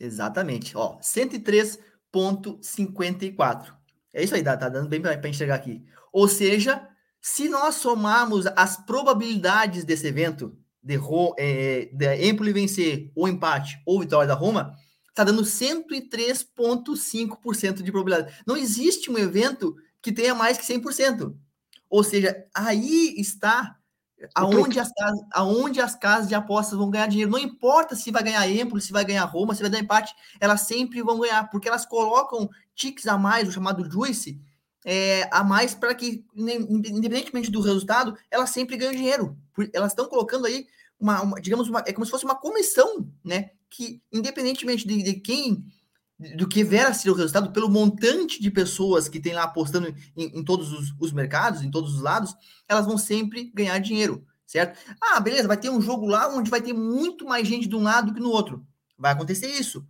Exatamente. 0.00 0.74
Ó, 0.76 0.98
103,54. 1.00 3.74
É 4.12 4.22
isso 4.22 4.34
aí, 4.34 4.42
tá, 4.42 4.54
tá 4.56 4.68
dando 4.68 4.88
bem 4.88 5.00
para 5.02 5.28
enxergar 5.28 5.54
aqui. 5.56 5.84
Ou 6.12 6.28
seja, 6.28 6.88
se 7.20 7.48
nós 7.48 7.74
somarmos 7.76 8.46
as 8.56 8.76
probabilidades 8.76 9.84
desse 9.84 10.06
evento, 10.06 10.56
de, 10.82 10.98
é, 11.38 11.88
de 11.92 12.28
Empoli 12.28 12.52
vencer 12.52 13.10
ou 13.14 13.26
empate 13.26 13.80
ou 13.86 14.00
vitória 14.00 14.28
da 14.28 14.34
Roma, 14.34 14.76
está 15.08 15.24
dando 15.24 15.42
103,5% 15.42 17.82
de 17.82 17.90
probabilidade. 17.90 18.42
Não 18.46 18.54
existe 18.56 19.10
um 19.10 19.18
evento 19.18 19.74
que 20.02 20.12
tenha 20.12 20.34
mais 20.34 20.58
que 20.58 20.64
100%. 20.64 21.34
Ou 21.88 22.04
seja, 22.04 22.46
aí 22.54 23.14
está 23.16 23.78
aonde 24.34 24.78
as, 24.78 24.92
casas, 24.92 25.20
aonde 25.32 25.80
as 25.80 25.94
casas 25.94 26.28
de 26.28 26.34
apostas 26.34 26.78
vão 26.78 26.90
ganhar 26.90 27.06
dinheiro. 27.06 27.30
Não 27.30 27.38
importa 27.38 27.96
se 27.96 28.10
vai 28.10 28.22
ganhar 28.22 28.48
Empoli, 28.48 28.82
se 28.82 28.92
vai 28.92 29.04
ganhar 29.04 29.24
Roma, 29.24 29.54
se 29.54 29.62
vai 29.62 29.70
dar 29.70 29.80
empate, 29.80 30.14
elas 30.40 30.62
sempre 30.62 31.02
vão 31.02 31.18
ganhar, 31.18 31.50
porque 31.50 31.68
elas 31.68 31.84
colocam 31.84 32.48
ticks 32.74 33.06
a 33.06 33.16
mais, 33.18 33.48
o 33.48 33.52
chamado 33.52 33.90
juice, 33.90 34.40
é, 34.84 35.28
a 35.32 35.42
mais 35.42 35.74
para 35.74 35.94
que, 35.94 36.24
independentemente 36.36 37.50
do 37.50 37.60
resultado, 37.60 38.16
elas 38.30 38.50
sempre 38.50 38.76
ganham 38.76 38.92
dinheiro. 38.92 39.36
Elas 39.72 39.92
estão 39.92 40.06
colocando 40.06 40.46
aí 40.46 40.66
uma, 41.00 41.22
uma, 41.22 41.40
digamos, 41.40 41.68
uma, 41.68 41.82
é 41.86 41.92
como 41.92 42.04
se 42.04 42.10
fosse 42.10 42.24
uma 42.24 42.34
comissão, 42.34 43.08
né? 43.24 43.50
Que 43.70 44.02
independentemente 44.12 44.86
de, 44.86 45.02
de 45.02 45.14
quem, 45.14 45.64
do 46.36 46.48
que 46.48 46.62
vier 46.62 46.86
a 46.86 46.94
ser 46.94 47.10
o 47.10 47.14
resultado, 47.14 47.52
pelo 47.52 47.68
montante 47.68 48.40
de 48.40 48.50
pessoas 48.50 49.08
que 49.08 49.20
tem 49.20 49.32
lá 49.32 49.44
apostando 49.44 49.88
em, 50.16 50.38
em 50.38 50.44
todos 50.44 50.72
os, 50.72 50.94
os, 50.98 51.12
mercados, 51.12 51.62
em 51.62 51.70
todos 51.70 51.94
os 51.94 52.00
lados, 52.00 52.34
elas 52.68 52.86
vão 52.86 52.96
sempre 52.96 53.50
ganhar 53.54 53.78
dinheiro, 53.78 54.24
certo? 54.46 54.78
Ah, 55.00 55.18
beleza, 55.20 55.48
vai 55.48 55.56
ter 55.56 55.70
um 55.70 55.80
jogo 55.80 56.06
lá 56.06 56.28
onde 56.28 56.50
vai 56.50 56.62
ter 56.62 56.72
muito 56.72 57.24
mais 57.24 57.46
gente 57.48 57.66
de 57.66 57.74
um 57.74 57.82
lado 57.82 58.14
que 58.14 58.20
no 58.20 58.30
outro. 58.30 58.64
Vai 58.96 59.12
acontecer 59.12 59.48
isso 59.48 59.84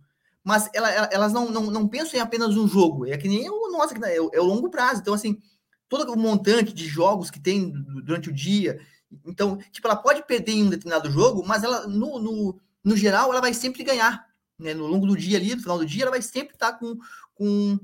mas 0.45 0.69
ela, 0.75 0.91
elas 1.11 1.33
não, 1.33 1.49
não, 1.49 1.71
não 1.71 1.87
pensam 1.87 2.19
em 2.19 2.21
apenas 2.21 2.55
um 2.55 2.67
jogo, 2.67 3.07
é 3.07 3.17
que 3.17 3.27
nem 3.27 3.49
o 3.49 3.71
nosso, 3.71 3.95
é, 4.05 4.15
é 4.15 4.39
o 4.39 4.43
longo 4.43 4.69
prazo. 4.69 5.01
Então, 5.01 5.15
assim, 5.15 5.41
todo 5.89 6.13
o 6.13 6.17
montante 6.17 6.71
de 6.71 6.87
jogos 6.87 7.31
que 7.31 7.39
tem 7.39 7.71
durante 8.03 8.29
o 8.29 8.33
dia. 8.33 8.79
Então, 9.25 9.57
tipo, 9.71 9.87
ela 9.87 9.95
pode 9.95 10.23
perder 10.23 10.51
em 10.51 10.63
um 10.63 10.69
determinado 10.69 11.09
jogo, 11.09 11.43
mas 11.43 11.63
ela, 11.63 11.87
no, 11.87 12.19
no, 12.19 12.59
no 12.83 12.95
geral, 12.95 13.31
ela 13.31 13.41
vai 13.41 13.55
sempre 13.55 13.83
ganhar. 13.83 14.23
Né? 14.59 14.73
No 14.73 14.87
longo 14.87 15.05
do 15.05 15.15
dia 15.15 15.37
ali, 15.37 15.55
no 15.55 15.61
final 15.61 15.77
do 15.77 15.85
dia, 15.85 16.03
ela 16.03 16.11
vai 16.11 16.21
sempre 16.21 16.53
estar 16.53 16.73
com, 16.73 16.97
com, 17.33 17.79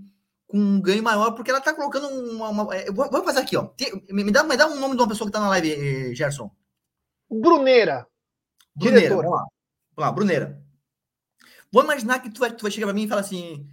com 0.47 0.57
um 0.57 0.81
ganho 0.81 1.03
maior, 1.03 1.31
porque 1.31 1.49
ela 1.49 1.59
está 1.59 1.73
colocando 1.73 2.07
uma. 2.07 2.49
uma 2.49 2.75
é, 2.75 2.91
vou, 2.91 3.23
fazer 3.23 3.39
aqui, 3.39 3.57
ó. 3.57 3.67
Tem, 3.67 3.91
me, 4.09 4.31
dá, 4.31 4.43
me 4.43 4.57
dá 4.57 4.67
um 4.67 4.79
nome 4.79 4.95
de 4.95 5.01
uma 5.01 5.07
pessoa 5.07 5.27
que 5.27 5.29
está 5.29 5.39
na 5.39 5.49
live, 5.49 5.71
eh, 5.71 6.15
Gerson. 6.15 6.49
Bruneira. 7.29 8.07
Bruneira. 8.75 9.15
Vamos 9.15 9.31
lá. 9.31 9.45
Vamos 9.95 10.09
lá, 10.09 10.11
Bruneira. 10.11 10.61
Vou 11.71 11.83
imaginar 11.83 12.19
que 12.19 12.29
tu 12.29 12.39
vai, 12.39 12.51
tu 12.51 12.63
vai 12.63 12.71
chegar 12.71 12.87
para 12.87 12.93
mim 12.93 13.03
e 13.03 13.07
falar 13.07 13.21
assim: 13.21 13.67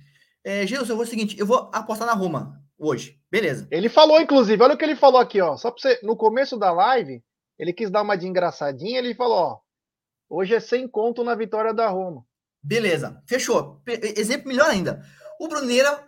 é, 0.44 0.66
Gerson, 0.66 0.92
eu 0.92 0.96
vou 0.96 1.04
o 1.04 1.08
seguinte, 1.08 1.38
eu 1.38 1.46
vou 1.46 1.70
apostar 1.72 2.06
na 2.06 2.14
Roma 2.14 2.62
hoje. 2.78 3.20
Beleza. 3.30 3.66
Ele 3.70 3.88
falou, 3.88 4.20
inclusive, 4.20 4.62
olha 4.62 4.74
o 4.74 4.78
que 4.78 4.84
ele 4.84 4.96
falou 4.96 5.20
aqui, 5.20 5.40
ó. 5.40 5.56
Só 5.56 5.70
para 5.70 5.80
você, 5.80 6.00
no 6.02 6.16
começo 6.16 6.56
da 6.56 6.70
live, 6.70 7.22
ele 7.58 7.72
quis 7.72 7.90
dar 7.90 8.02
uma 8.02 8.16
de 8.16 8.26
engraçadinha, 8.26 8.98
ele 8.98 9.14
falou, 9.14 9.36
ó. 9.36 9.60
Hoje 10.30 10.54
é 10.54 10.60
sem 10.60 10.86
conto 10.86 11.24
na 11.24 11.34
vitória 11.34 11.74
da 11.74 11.88
Roma. 11.88 12.24
Beleza, 12.68 13.22
fechou. 13.26 13.82
Exemplo 13.86 14.48
melhor 14.48 14.68
ainda. 14.68 15.02
O 15.40 15.48
Bruneira 15.48 16.06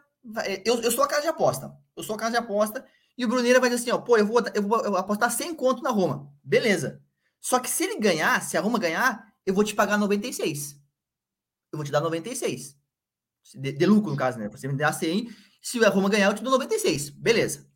eu, 0.65 0.79
eu 0.83 0.91
sou 0.91 1.03
a 1.03 1.09
casa 1.09 1.23
de 1.23 1.29
aposta. 1.29 1.75
Eu 1.97 2.03
sou 2.03 2.15
a 2.15 2.19
casa 2.19 2.33
de 2.33 2.37
aposta. 2.37 2.87
E 3.17 3.25
o 3.25 3.29
Bruneira 3.29 3.59
vai 3.59 3.71
dizer 3.71 3.83
assim: 3.83 3.91
ó, 3.91 3.99
pô, 3.99 4.19
eu 4.19 4.27
vou, 4.27 4.43
eu 4.55 4.63
vou 4.63 4.97
apostar 4.97 5.31
100 5.31 5.55
conto 5.55 5.83
na 5.83 5.91
Roma. 5.91 6.31
Beleza. 6.45 7.03
Só 7.41 7.59
que 7.59 7.71
se 7.71 7.85
ele 7.85 7.99
ganhar, 7.99 8.43
se 8.43 8.59
a 8.59 8.61
Roma 8.61 8.79
ganhar, 8.79 9.33
eu 9.47 9.55
vou 9.55 9.65
te 9.65 9.75
pagar 9.75 9.97
96. 9.97 10.79
Eu 11.73 11.79
vou 11.79 11.85
te 11.85 11.91
dar 11.91 12.03
96. 12.03 12.77
De, 13.55 13.73
de 13.73 13.87
lucro, 13.87 14.11
no 14.11 14.17
caso, 14.19 14.39
né? 14.39 14.51
Você 14.51 14.69
me 14.69 14.77
dá 14.77 14.93
100. 14.93 15.31
Se 15.63 15.83
a 15.83 15.89
Roma 15.89 16.11
ganhar, 16.11 16.27
eu 16.27 16.35
te 16.35 16.43
dou 16.43 16.53
96. 16.53 17.09
Beleza. 17.09 17.67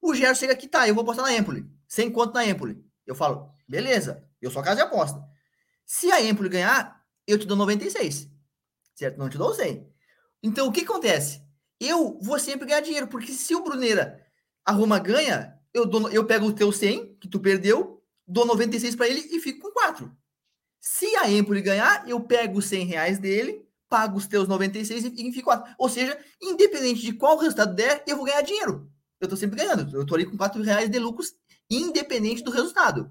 O 0.00 0.14
Gerson 0.14 0.40
chega 0.40 0.54
aqui, 0.54 0.66
tá, 0.66 0.88
eu 0.88 0.94
vou 0.94 1.02
apostar 1.02 1.26
na 1.26 1.36
Empoli. 1.36 1.70
100 1.86 2.10
conto 2.12 2.32
na 2.32 2.46
Empoli. 2.46 2.82
Eu 3.06 3.14
falo, 3.14 3.52
beleza, 3.68 4.26
eu 4.40 4.50
sou 4.50 4.62
a 4.62 4.64
casa 4.64 4.76
de 4.76 4.82
aposta. 4.82 5.22
Se 5.84 6.10
a 6.10 6.22
Empoli 6.22 6.48
ganhar, 6.48 6.99
eu 7.30 7.38
te 7.38 7.46
dou 7.46 7.56
96. 7.56 8.28
Certo? 8.94 9.18
Não 9.18 9.28
te 9.28 9.38
dou 9.38 9.54
100. 9.54 9.88
Então, 10.42 10.68
o 10.68 10.72
que 10.72 10.82
acontece? 10.82 11.40
eu 11.80 12.18
vou 12.20 12.38
sempre 12.38 12.66
ganhar 12.66 12.82
dinheiro, 12.82 13.08
porque 13.08 13.32
se 13.32 13.54
o 13.54 13.64
Bruneira, 13.64 14.22
a 14.64 14.70
Roma 14.70 14.98
ganha, 14.98 15.58
eu, 15.72 15.86
dou, 15.86 16.10
eu 16.10 16.26
pego 16.26 16.46
o 16.46 16.52
teu 16.52 16.70
100, 16.70 17.16
que 17.16 17.26
tu 17.26 17.40
perdeu, 17.40 18.04
dou 18.26 18.44
96 18.44 18.94
para 18.94 19.08
ele 19.08 19.20
e 19.20 19.40
fico 19.40 19.62
com 19.62 19.72
4. 19.72 20.14
Se 20.78 21.16
a 21.16 21.30
Empoli 21.30 21.62
ganhar, 21.62 22.06
eu 22.06 22.20
pego 22.20 22.58
os 22.58 22.66
100 22.66 22.84
reais 22.84 23.18
dele, 23.18 23.66
pago 23.88 24.18
os 24.18 24.26
teus 24.26 24.46
96 24.46 25.04
e 25.04 25.32
fico 25.32 25.46
4. 25.46 25.74
Ou 25.78 25.88
seja, 25.88 26.18
independente 26.40 27.00
de 27.00 27.14
qual 27.14 27.38
resultado 27.38 27.74
der, 27.74 28.04
eu 28.06 28.16
vou 28.16 28.26
ganhar 28.26 28.42
dinheiro. 28.42 28.90
Eu 29.18 29.28
tô 29.28 29.36
sempre 29.36 29.58
ganhando. 29.58 29.94
Eu 29.96 30.04
tô 30.04 30.14
ali 30.14 30.26
com 30.26 30.36
4 30.36 30.62
reais 30.62 30.90
de 30.90 30.98
lucros, 30.98 31.34
independente 31.70 32.42
do 32.42 32.50
resultado. 32.50 33.10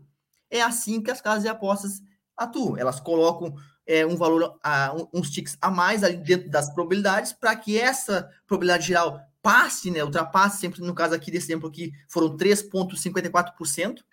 É 0.49 0.61
assim 0.61 1.01
que 1.01 1.11
as 1.11 1.21
casas 1.21 1.43
de 1.43 1.49
apostas 1.49 2.01
atuam. 2.37 2.77
Elas 2.77 2.99
colocam 2.99 3.55
é, 3.89 4.05
um 4.05 4.15
valor, 4.15 4.59
a, 4.63 4.93
uns 5.11 5.31
ticks 5.31 5.57
a 5.59 5.71
mais 5.71 6.03
ali 6.03 6.17
dentro 6.17 6.47
das 6.47 6.71
probabilidades, 6.71 7.33
para 7.33 7.55
que 7.55 7.75
essa 7.75 8.29
probabilidade 8.45 8.85
geral 8.85 9.19
passe, 9.41 9.89
né, 9.89 10.03
ultrapasse, 10.03 10.59
sempre 10.59 10.79
no 10.81 10.93
caso 10.93 11.15
aqui 11.15 11.31
desse 11.31 11.47
exemplo 11.47 11.67
aqui, 11.67 11.91
foram 12.07 12.37
3,54% 12.37 14.03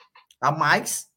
a 0.41 0.51
mais, 0.51 1.09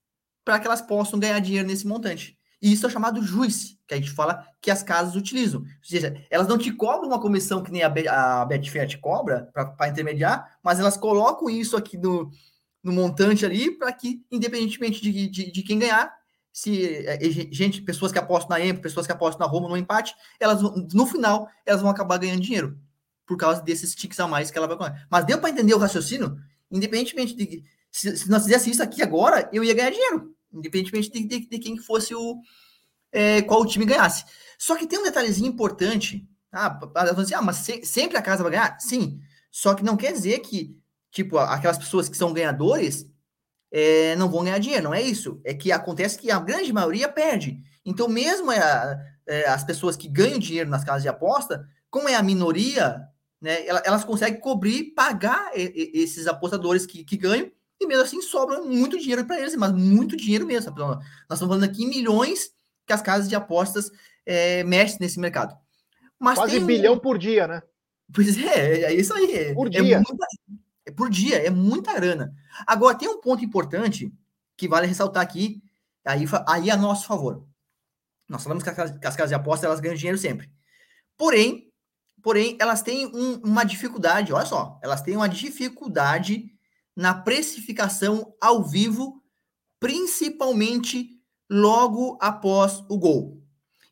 para 0.43 0.59
que 0.59 0.67
elas 0.67 0.81
possam 0.81 1.17
ganhar 1.17 1.39
dinheiro 1.39 1.65
nesse 1.65 1.87
montante. 1.87 2.37
E 2.61 2.73
isso 2.73 2.85
é 2.85 2.89
chamado 2.89 3.23
juice, 3.23 3.79
que 3.87 3.93
a 3.93 3.97
gente 3.97 4.11
fala 4.11 4.45
que 4.59 4.69
as 4.69 4.83
casas 4.83 5.15
utilizam. 5.15 5.61
Ou 5.61 5.67
seja, 5.81 6.21
elas 6.29 6.47
não 6.47 6.57
te 6.57 6.73
cobram 6.73 7.07
uma 7.07 7.21
comissão 7.21 7.63
que 7.63 7.71
nem 7.71 7.83
a 7.83 8.45
Betfair 8.45 8.89
te 8.89 8.97
cobra 8.97 9.49
para 9.53 9.87
intermediar, 9.87 10.57
mas 10.61 10.81
elas 10.81 10.97
colocam 10.97 11.49
isso 11.49 11.77
aqui 11.77 11.97
no, 11.97 12.29
no 12.83 12.91
montante 12.91 13.45
ali 13.45 13.71
para 13.71 13.93
que, 13.93 14.21
independentemente 14.29 15.01
de, 15.01 15.29
de, 15.29 15.49
de, 15.49 15.63
quem 15.63 15.79
ganhar, 15.79 16.13
se 16.51 17.05
é, 17.05 17.19
gente, 17.51 17.81
pessoas 17.81 18.11
que 18.11 18.19
apostam 18.19 18.57
na 18.57 18.65
EMP, 18.65 18.81
pessoas 18.81 19.05
que 19.05 19.11
apostam 19.11 19.45
na 19.45 19.51
Roma 19.51 19.69
no 19.69 19.77
empate, 19.77 20.15
elas 20.39 20.61
no 20.61 21.05
final 21.05 21.47
elas 21.65 21.81
vão 21.81 21.89
acabar 21.89 22.17
ganhando 22.17 22.41
dinheiro 22.41 22.77
por 23.25 23.37
causa 23.37 23.61
desses 23.61 23.93
ticks 23.93 24.19
a 24.19 24.27
mais 24.27 24.49
que 24.49 24.57
ela 24.57 24.67
vai 24.67 24.77
ganhar. 24.77 25.07
Mas 25.09 25.25
deu 25.25 25.39
para 25.39 25.51
entender 25.51 25.73
o 25.73 25.77
raciocínio? 25.77 26.37
Independentemente 26.71 27.35
de 27.35 27.63
se, 27.91 28.17
se 28.17 28.29
nós 28.29 28.43
fizéssemos 28.43 28.75
isso 28.75 28.83
aqui 28.83 29.01
agora, 29.01 29.49
eu 29.53 29.63
ia 29.63 29.73
ganhar 29.73 29.91
dinheiro, 29.91 30.35
independentemente 30.51 31.11
de, 31.11 31.23
de, 31.25 31.47
de 31.47 31.59
quem 31.59 31.77
fosse 31.77 32.13
o 32.13 32.39
é, 33.11 33.41
qual 33.41 33.61
o 33.61 33.65
time 33.65 33.85
ganhasse. 33.85 34.25
Só 34.57 34.75
que 34.75 34.87
tem 34.87 34.99
um 34.99 35.03
detalhezinho 35.03 35.47
importante. 35.47 36.27
Ah, 36.51 36.79
assim, 36.95 37.33
ah 37.33 37.41
mas 37.41 37.57
se, 37.57 37.85
sempre 37.85 38.17
a 38.17 38.21
casa 38.21 38.43
vai 38.43 38.51
ganhar? 38.51 38.79
Sim. 38.79 39.19
Só 39.51 39.73
que 39.73 39.83
não 39.83 39.97
quer 39.97 40.11
dizer 40.11 40.39
que, 40.39 40.77
tipo, 41.11 41.37
aquelas 41.37 41.77
pessoas 41.77 42.07
que 42.07 42.17
são 42.17 42.33
ganhadores 42.33 43.07
é, 43.71 44.15
não 44.15 44.29
vão 44.29 44.43
ganhar 44.43 44.59
dinheiro, 44.59 44.83
não 44.83 44.93
é 44.93 45.01
isso. 45.01 45.39
É 45.43 45.53
que 45.53 45.71
acontece 45.71 46.17
que 46.17 46.31
a 46.31 46.39
grande 46.39 46.73
maioria 46.73 47.07
perde. 47.07 47.61
Então, 47.85 48.07
mesmo 48.07 48.51
é, 48.51 48.99
é, 49.27 49.47
as 49.47 49.63
pessoas 49.63 49.95
que 49.95 50.07
ganham 50.07 50.39
dinheiro 50.39 50.69
nas 50.69 50.83
casas 50.83 51.03
de 51.03 51.09
aposta, 51.09 51.67
como 51.89 52.09
é 52.09 52.15
a 52.15 52.23
minoria, 52.23 53.01
né, 53.41 53.65
elas 53.67 54.03
conseguem 54.03 54.39
cobrir, 54.39 54.93
pagar 54.93 55.51
esses 55.55 56.27
apostadores 56.27 56.85
que, 56.85 57.03
que 57.03 57.17
ganham, 57.17 57.51
e 57.79 57.87
mesmo 57.87 58.03
assim 58.03 58.21
sobra 58.21 58.61
muito 58.61 58.99
dinheiro 58.99 59.25
para 59.25 59.39
eles, 59.39 59.55
mas 59.55 59.71
muito 59.71 60.17
dinheiro 60.17 60.45
mesmo. 60.45 60.73
Nós 60.75 60.99
estamos 61.31 61.55
falando 61.55 61.63
aqui 61.63 61.83
em 61.83 61.89
milhões 61.89 62.51
que 62.85 62.91
as 62.91 63.01
casas 63.01 63.29
de 63.29 63.35
apostas 63.35 63.89
é, 64.25 64.63
mexem 64.63 64.97
nesse 64.99 65.19
mercado. 65.19 65.55
Mas 66.19 66.37
Quase 66.37 66.59
bilhão 66.59 66.99
por 66.99 67.17
dia, 67.17 67.47
né? 67.47 67.63
Pois 68.13 68.37
é, 68.37 68.81
é 68.81 68.93
isso 68.93 69.13
aí. 69.13 69.53
Por 69.53 69.69
dia. 69.69 69.79
É 69.79 69.83
muita, 69.95 70.25
é 70.25 70.68
por 70.91 71.09
dia, 71.09 71.37
é 71.37 71.49
muita 71.49 71.93
grana. 71.93 72.33
Agora, 72.65 72.97
tem 72.97 73.07
um 73.07 73.21
ponto 73.21 73.43
importante 73.43 74.13
que 74.55 74.67
vale 74.67 74.87
ressaltar 74.87 75.23
aqui, 75.23 75.61
aí, 76.05 76.25
aí 76.47 76.71
a 76.71 76.77
nosso 76.77 77.05
favor. 77.05 77.45
Nós 78.27 78.43
falamos 78.43 78.63
que 78.63 78.69
as, 78.69 78.91
que 78.97 79.07
as 79.07 79.15
casas 79.15 79.29
de 79.29 79.35
aposta 79.35 79.65
elas 79.65 79.79
ganham 79.79 79.95
dinheiro 79.95 80.17
sempre. 80.17 80.49
Porém, 81.17 81.71
porém, 82.21 82.57
elas 82.59 82.81
têm 82.81 83.07
um, 83.07 83.41
uma 83.43 83.63
dificuldade, 83.63 84.31
olha 84.31 84.45
só, 84.45 84.79
elas 84.83 85.01
têm 85.01 85.15
uma 85.15 85.29
dificuldade 85.29 86.51
na 86.95 87.13
precificação 87.13 88.33
ao 88.41 88.63
vivo, 88.63 89.23
principalmente 89.79 91.09
logo 91.49 92.17
após 92.21 92.83
o 92.89 92.97
gol. 92.97 93.41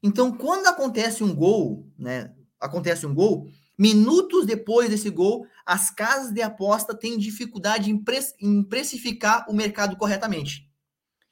Então, 0.04 0.32
quando 0.32 0.68
acontece 0.68 1.24
um 1.24 1.34
gol, 1.34 1.90
né? 1.98 2.34
Acontece 2.60 3.06
um 3.06 3.14
gol, 3.14 3.50
Minutos 3.78 4.46
depois 4.46 4.90
desse 4.90 5.10
gol, 5.10 5.46
as 5.66 5.92
casas 5.92 6.32
de 6.32 6.42
aposta 6.42 6.98
têm 6.98 7.18
dificuldade 7.18 7.92
em, 7.92 8.04
pre 8.04 8.20
em 8.42 8.64
precificar 8.64 9.46
o 9.48 9.54
mercado 9.54 9.96
corretamente. 9.96 10.68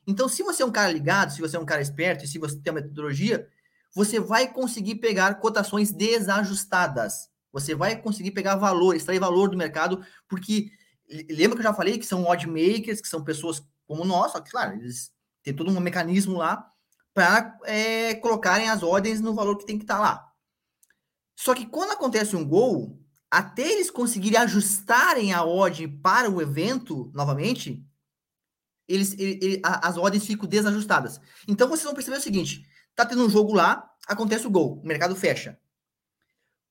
Então, 0.05 0.29
se 0.29 0.43
você 0.43 0.61
é 0.61 0.65
um 0.65 0.71
cara 0.71 0.91
ligado, 0.91 1.31
se 1.31 1.41
você 1.41 1.57
é 1.57 1.59
um 1.59 1.65
cara 1.65 1.81
esperto 1.81 2.23
e 2.23 2.27
se 2.27 2.37
você 2.37 2.59
tem 2.59 2.71
uma 2.71 2.81
metodologia, 2.81 3.47
você 3.95 4.19
vai 4.19 4.51
conseguir 4.51 4.95
pegar 4.95 5.35
cotações 5.35 5.91
desajustadas. 5.91 7.29
Você 7.51 7.73
vai 7.73 7.95
conseguir 7.95 8.31
pegar 8.31 8.57
valor, 8.57 8.95
extrair 8.95 9.19
valor 9.19 9.49
do 9.49 9.57
mercado, 9.57 10.05
porque 10.27 10.69
lembra 11.29 11.55
que 11.55 11.61
eu 11.61 11.69
já 11.69 11.73
falei 11.73 11.97
que 11.97 12.05
são 12.05 12.25
odd 12.25 12.45
makers, 12.45 13.01
que 13.01 13.07
são 13.07 13.23
pessoas 13.23 13.63
como 13.87 14.03
nós, 14.03 14.33
só 14.33 14.41
que, 14.41 14.51
claro, 14.51 14.75
eles 14.75 15.11
têm 15.41 15.55
todo 15.55 15.71
um 15.71 15.79
mecanismo 15.79 16.37
lá 16.37 16.67
para 17.13 17.57
é, 17.63 18.15
colocarem 18.15 18.69
as 18.69 18.83
ordens 18.83 19.21
no 19.21 19.33
valor 19.33 19.57
que 19.57 19.65
tem 19.65 19.77
que 19.77 19.85
estar 19.85 19.95
tá 19.95 20.01
lá. 20.01 20.31
Só 21.35 21.53
que 21.53 21.65
quando 21.65 21.91
acontece 21.91 22.35
um 22.35 22.47
gol, 22.47 22.99
até 23.29 23.69
eles 23.69 23.91
conseguirem 23.91 24.39
ajustarem 24.39 25.33
a 25.33 25.43
odd 25.43 25.87
para 25.87 26.29
o 26.29 26.41
evento 26.41 27.11
novamente, 27.13 27.85
eles, 28.87 29.13
ele, 29.13 29.39
ele, 29.41 29.61
as 29.63 29.97
ordens 29.97 30.25
ficam 30.25 30.47
desajustadas. 30.47 31.19
Então 31.47 31.67
vocês 31.67 31.83
vão 31.83 31.93
perceber 31.93 32.17
o 32.17 32.21
seguinte: 32.21 32.65
tá 32.95 33.05
tendo 33.05 33.25
um 33.25 33.29
jogo 33.29 33.53
lá, 33.53 33.91
acontece 34.07 34.47
o 34.47 34.49
gol, 34.51 34.79
o 34.81 34.87
mercado 34.87 35.15
fecha. 35.15 35.59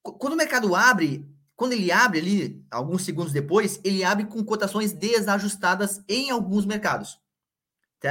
Quando 0.02 0.35
o 0.35 0.37
mercado 0.37 0.75
abre, 0.75 1.28
quando 1.56 1.73
ele 1.73 1.90
abre 1.90 2.18
ali, 2.18 2.66
alguns 2.71 3.04
segundos 3.04 3.33
depois, 3.33 3.80
ele 3.85 4.04
abre 4.04 4.26
com 4.26 4.44
cotações 4.44 4.92
desajustadas 4.92 6.02
em 6.09 6.30
alguns 6.30 6.64
mercados. 6.64 7.18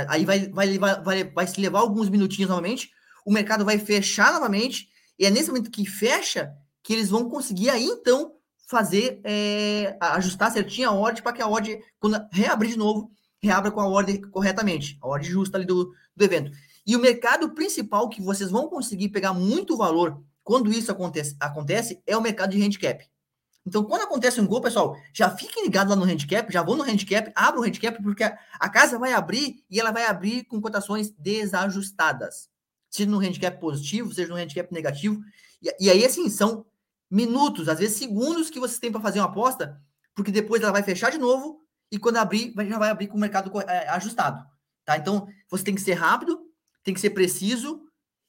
Aí 0.07 0.25
vai, 0.25 0.49
vai, 0.49 0.77
vai, 0.77 1.01
vai, 1.01 1.23
vai 1.23 1.47
se 1.47 1.61
levar 1.61 1.79
alguns 1.79 2.09
minutinhos 2.09 2.49
novamente, 2.49 2.91
o 3.25 3.31
mercado 3.31 3.63
vai 3.63 3.77
fechar 3.77 4.33
novamente 4.33 4.89
e 5.23 5.25
é 5.25 5.29
nesse 5.29 5.47
momento 5.47 5.71
que 5.71 5.85
fecha 5.85 6.53
que 6.83 6.91
eles 6.91 7.09
vão 7.09 7.29
conseguir 7.29 7.69
aí 7.69 7.85
então 7.85 8.33
fazer 8.67 9.21
é, 9.23 9.95
ajustar 10.01 10.51
certinho 10.51 10.89
a 10.89 10.91
ordem 10.91 11.23
para 11.23 11.31
que 11.31 11.41
a 11.41 11.47
ordem, 11.47 11.81
quando 11.97 12.21
reabrir 12.29 12.71
de 12.71 12.77
novo, 12.77 13.09
reabra 13.41 13.71
com 13.71 13.79
a 13.79 13.87
ordem 13.87 14.19
corretamente, 14.19 14.97
a 15.01 15.07
ordem 15.07 15.29
justa 15.29 15.57
ali 15.57 15.65
do, 15.65 15.93
do 16.13 16.25
evento. 16.25 16.51
E 16.85 16.93
o 16.93 16.99
mercado 16.99 17.53
principal 17.53 18.09
que 18.09 18.21
vocês 18.21 18.51
vão 18.51 18.67
conseguir 18.67 19.07
pegar 19.09 19.31
muito 19.31 19.77
valor 19.77 20.21
quando 20.43 20.73
isso 20.73 20.91
acontece, 20.91 21.37
acontece 21.39 22.03
é 22.05 22.17
o 22.17 22.21
mercado 22.21 22.51
de 22.51 22.61
handicap. 22.61 23.09
Então, 23.65 23.81
quando 23.85 24.01
acontece 24.01 24.41
um 24.41 24.45
gol, 24.45 24.59
pessoal, 24.59 24.97
já 25.13 25.29
fiquem 25.29 25.63
ligados 25.63 25.89
lá 25.89 25.95
no 25.95 26.03
handicap, 26.03 26.51
já 26.51 26.61
vão 26.61 26.75
no 26.75 26.83
handicap, 26.83 27.31
abra 27.33 27.61
o 27.61 27.63
handicap, 27.63 28.03
porque 28.03 28.25
a 28.25 28.69
casa 28.69 28.99
vai 28.99 29.13
abrir 29.13 29.63
e 29.69 29.79
ela 29.79 29.91
vai 29.91 30.05
abrir 30.05 30.43
com 30.43 30.59
cotações 30.59 31.11
desajustadas 31.11 32.51
seja 32.93 33.09
no 33.09 33.17
handicap 33.17 33.59
positivo, 33.59 34.13
seja 34.13 34.29
no 34.29 34.39
handicap 34.39 34.71
negativo. 34.71 35.19
E, 35.61 35.85
e 35.85 35.89
aí, 35.89 36.05
assim, 36.05 36.29
são 36.29 36.65
minutos, 37.09 37.67
às 37.67 37.79
vezes 37.79 37.97
segundos 37.97 38.49
que 38.49 38.59
você 38.59 38.79
tem 38.79 38.91
para 38.91 39.01
fazer 39.01 39.19
uma 39.19 39.27
aposta, 39.27 39.81
porque 40.15 40.31
depois 40.31 40.61
ela 40.61 40.71
vai 40.71 40.83
fechar 40.83 41.11
de 41.11 41.17
novo 41.17 41.61
e 41.91 41.97
quando 41.97 42.17
abrir, 42.17 42.53
já 42.67 42.77
vai 42.77 42.89
abrir 42.89 43.07
com 43.07 43.17
o 43.17 43.19
mercado 43.19 43.51
é, 43.61 43.89
ajustado. 43.89 44.45
Tá? 44.85 44.97
Então, 44.97 45.27
você 45.49 45.63
tem 45.63 45.75
que 45.75 45.81
ser 45.81 45.93
rápido, 45.93 46.39
tem 46.83 46.93
que 46.93 46.99
ser 46.99 47.11
preciso 47.11 47.81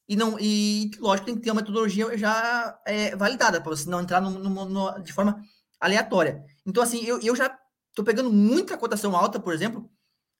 e 0.08 0.16
não 0.16 0.38
e 0.38 0.90
lógico 0.98 1.26
tem 1.26 1.34
que 1.34 1.40
ter 1.40 1.50
uma 1.50 1.60
metodologia 1.60 2.16
já 2.16 2.78
é, 2.86 3.16
validada 3.16 3.60
para 3.60 3.70
você 3.70 3.88
não 3.88 4.02
entrar 4.02 4.20
no, 4.20 4.30
no, 4.30 4.64
no, 4.66 4.98
de 5.00 5.12
forma 5.12 5.42
aleatória. 5.80 6.44
Então 6.64 6.82
assim, 6.82 7.04
eu, 7.04 7.20
eu 7.20 7.34
já 7.34 7.58
estou 7.88 8.04
pegando 8.04 8.30
muita 8.30 8.76
cotação 8.76 9.16
alta, 9.16 9.40
por 9.40 9.52
exemplo, 9.52 9.90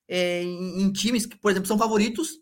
é, 0.09 0.43
em, 0.43 0.83
em, 0.83 0.93
times 0.93 1.25
que, 1.25 1.37
por 1.37 1.50
exemplo, 1.50 1.66
são 1.66 1.78
favoritos, 1.78 2.38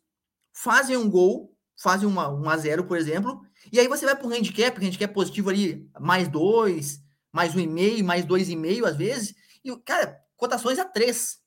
fazem 0.53 0.97
um 0.97 1.09
gol, 1.09 1.57
fazem 1.81 2.09
uma, 2.09 2.29
um 2.29 2.49
a 2.49 2.57
zero, 2.57 2.85
por 2.85 2.97
exemplo, 2.97 3.41
e 3.73 3.79
aí 3.79 3.89
você 3.89 4.05
vai 4.05 4.17
para 4.17 4.27
o 4.27 4.31
handicap, 4.31 4.85
handicap 4.85 5.13
positivo 5.13 5.51
ali, 5.51 5.89
mais 5.99 6.29
dois, 6.29 7.01
mais 7.33 7.55
um 7.55 7.61
e 7.61 7.67
meio, 7.67 8.05
mais 8.05 8.25
dois 8.25 8.49
e 8.49 8.57
meio 8.57 8.87
às 8.87 8.97
vezes, 8.97 9.35
e 9.65 9.77
cara, 9.79 10.21
cotações 10.37 10.79
a 10.79 10.85
três, 10.85 11.39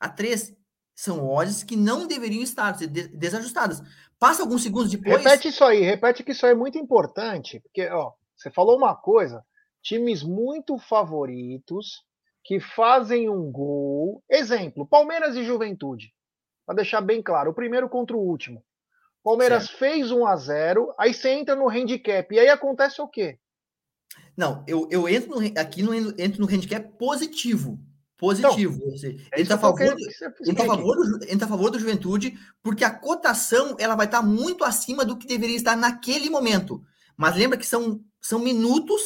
a 0.00 0.08
três 0.08 0.56
são 0.94 1.28
odds 1.28 1.62
que 1.62 1.76
não 1.76 2.06
deveriam 2.08 2.42
estar 2.42 2.72
desajustadas. 2.72 3.80
Passa 4.18 4.42
alguns 4.42 4.64
segundos 4.64 4.90
depois. 4.90 5.22
Repete 5.22 5.48
isso 5.48 5.62
aí, 5.64 5.80
repete 5.80 6.24
que 6.24 6.32
isso 6.32 6.44
aí 6.44 6.52
é 6.52 6.56
muito 6.56 6.76
importante, 6.76 7.60
porque 7.60 7.88
ó, 7.88 8.12
você 8.36 8.50
falou 8.50 8.76
uma 8.76 8.96
coisa, 8.96 9.44
times 9.80 10.22
muito 10.22 10.76
favoritos 10.78 12.04
que 12.42 12.58
fazem 12.58 13.28
um 13.28 13.50
gol. 13.52 14.24
Exemplo, 14.28 14.86
Palmeiras 14.86 15.36
e 15.36 15.44
Juventude. 15.44 16.12
Para 16.66 16.76
deixar 16.76 17.00
bem 17.00 17.22
claro, 17.22 17.50
o 17.50 17.54
primeiro 17.54 17.88
contra 17.88 18.16
o 18.16 18.20
último. 18.20 18.64
Palmeiras 19.28 19.64
certo. 19.64 19.78
fez 19.78 20.10
1 20.10 20.26
a 20.26 20.36
0 20.36 20.94
aí 20.98 21.12
você 21.12 21.30
entra 21.30 21.54
no 21.54 21.68
handicap. 21.68 22.34
E 22.34 22.38
aí 22.38 22.48
acontece 22.48 23.00
o 23.02 23.08
quê? 23.08 23.38
Não, 24.34 24.64
eu, 24.66 24.88
eu 24.90 25.08
entro 25.08 25.38
no, 25.38 25.60
aqui 25.60 25.82
no, 25.82 25.94
entro 25.94 26.40
no 26.40 26.48
handicap 26.48 26.96
positivo. 26.96 27.78
Positivo. 28.16 28.80
Então, 28.84 28.96
seja, 28.96 29.28
é 29.32 29.40
entra, 29.40 29.54
a 29.54 29.58
favor, 29.58 29.80
entra, 29.82 30.64
a 30.64 30.66
favor 30.66 30.96
do, 30.96 31.24
entra 31.24 31.46
a 31.46 31.48
favor 31.48 31.70
do 31.70 31.78
juventude, 31.78 32.38
porque 32.62 32.84
a 32.84 32.90
cotação 32.90 33.76
ela 33.78 33.94
vai 33.94 34.06
estar 34.06 34.22
muito 34.22 34.64
acima 34.64 35.04
do 35.04 35.16
que 35.16 35.26
deveria 35.26 35.56
estar 35.56 35.76
naquele 35.76 36.30
momento. 36.30 36.82
Mas 37.16 37.36
lembra 37.36 37.58
que 37.58 37.66
são, 37.66 38.02
são 38.20 38.38
minutos, 38.38 39.00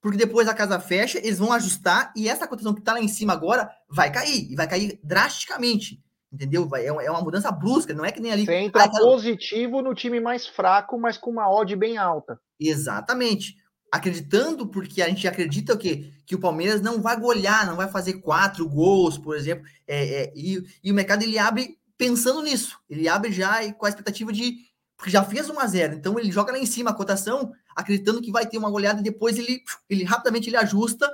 porque 0.00 0.16
depois 0.16 0.48
a 0.48 0.54
casa 0.54 0.80
fecha, 0.80 1.18
eles 1.18 1.38
vão 1.38 1.52
ajustar, 1.52 2.12
e 2.16 2.28
essa 2.28 2.46
cotação 2.46 2.72
que 2.72 2.80
está 2.80 2.92
lá 2.92 3.00
em 3.00 3.08
cima 3.08 3.32
agora 3.32 3.68
vai 3.90 4.10
cair, 4.10 4.50
e 4.50 4.54
vai 4.54 4.68
cair 4.68 5.00
drasticamente. 5.02 6.02
Entendeu? 6.32 6.68
Vai, 6.68 6.82
é, 6.82 6.88
é 6.88 7.10
uma 7.10 7.22
mudança 7.22 7.50
brusca, 7.50 7.94
não 7.94 8.04
é 8.04 8.10
que 8.10 8.20
nem 8.20 8.32
ali. 8.32 8.44
Você 8.44 8.54
entra 8.54 8.84
ah, 8.84 8.90
positivo 8.90 9.80
no 9.80 9.94
time 9.94 10.20
mais 10.20 10.46
fraco, 10.46 10.98
mas 10.98 11.16
com 11.16 11.30
uma 11.30 11.48
odd 11.48 11.74
bem 11.76 11.96
alta. 11.96 12.38
Exatamente 12.60 13.54
acreditando, 13.90 14.66
porque 14.66 15.02
a 15.02 15.08
gente 15.08 15.26
acredita 15.26 15.74
o 15.74 15.78
quê? 15.78 16.12
Que 16.26 16.34
o 16.34 16.40
Palmeiras 16.40 16.80
não 16.80 17.00
vai 17.00 17.18
golear, 17.18 17.66
não 17.66 17.76
vai 17.76 17.88
fazer 17.88 18.14
quatro 18.14 18.68
gols, 18.68 19.18
por 19.18 19.36
exemplo, 19.36 19.64
é, 19.86 20.22
é, 20.22 20.32
e, 20.34 20.62
e, 20.82 20.90
o 20.90 20.94
mercado 20.94 21.22
ele 21.22 21.38
abre 21.38 21.78
pensando 21.96 22.42
nisso, 22.42 22.78
ele 22.88 23.08
abre 23.08 23.32
já 23.32 23.72
com 23.74 23.86
a 23.86 23.88
expectativa 23.88 24.32
de, 24.32 24.56
porque 24.96 25.10
já 25.10 25.22
fez 25.24 25.48
1 25.48 25.58
a 25.58 25.66
0 25.66 25.94
então 25.94 26.18
ele 26.18 26.30
joga 26.30 26.52
lá 26.52 26.58
em 26.58 26.66
cima 26.66 26.90
a 26.90 26.94
cotação, 26.94 27.52
acreditando 27.74 28.20
que 28.20 28.32
vai 28.32 28.46
ter 28.46 28.58
uma 28.58 28.70
goleada, 28.70 29.00
e 29.00 29.04
depois 29.04 29.38
ele, 29.38 29.62
ele 29.88 30.04
rapidamente 30.04 30.48
ele 30.48 30.56
ajusta, 30.56 31.10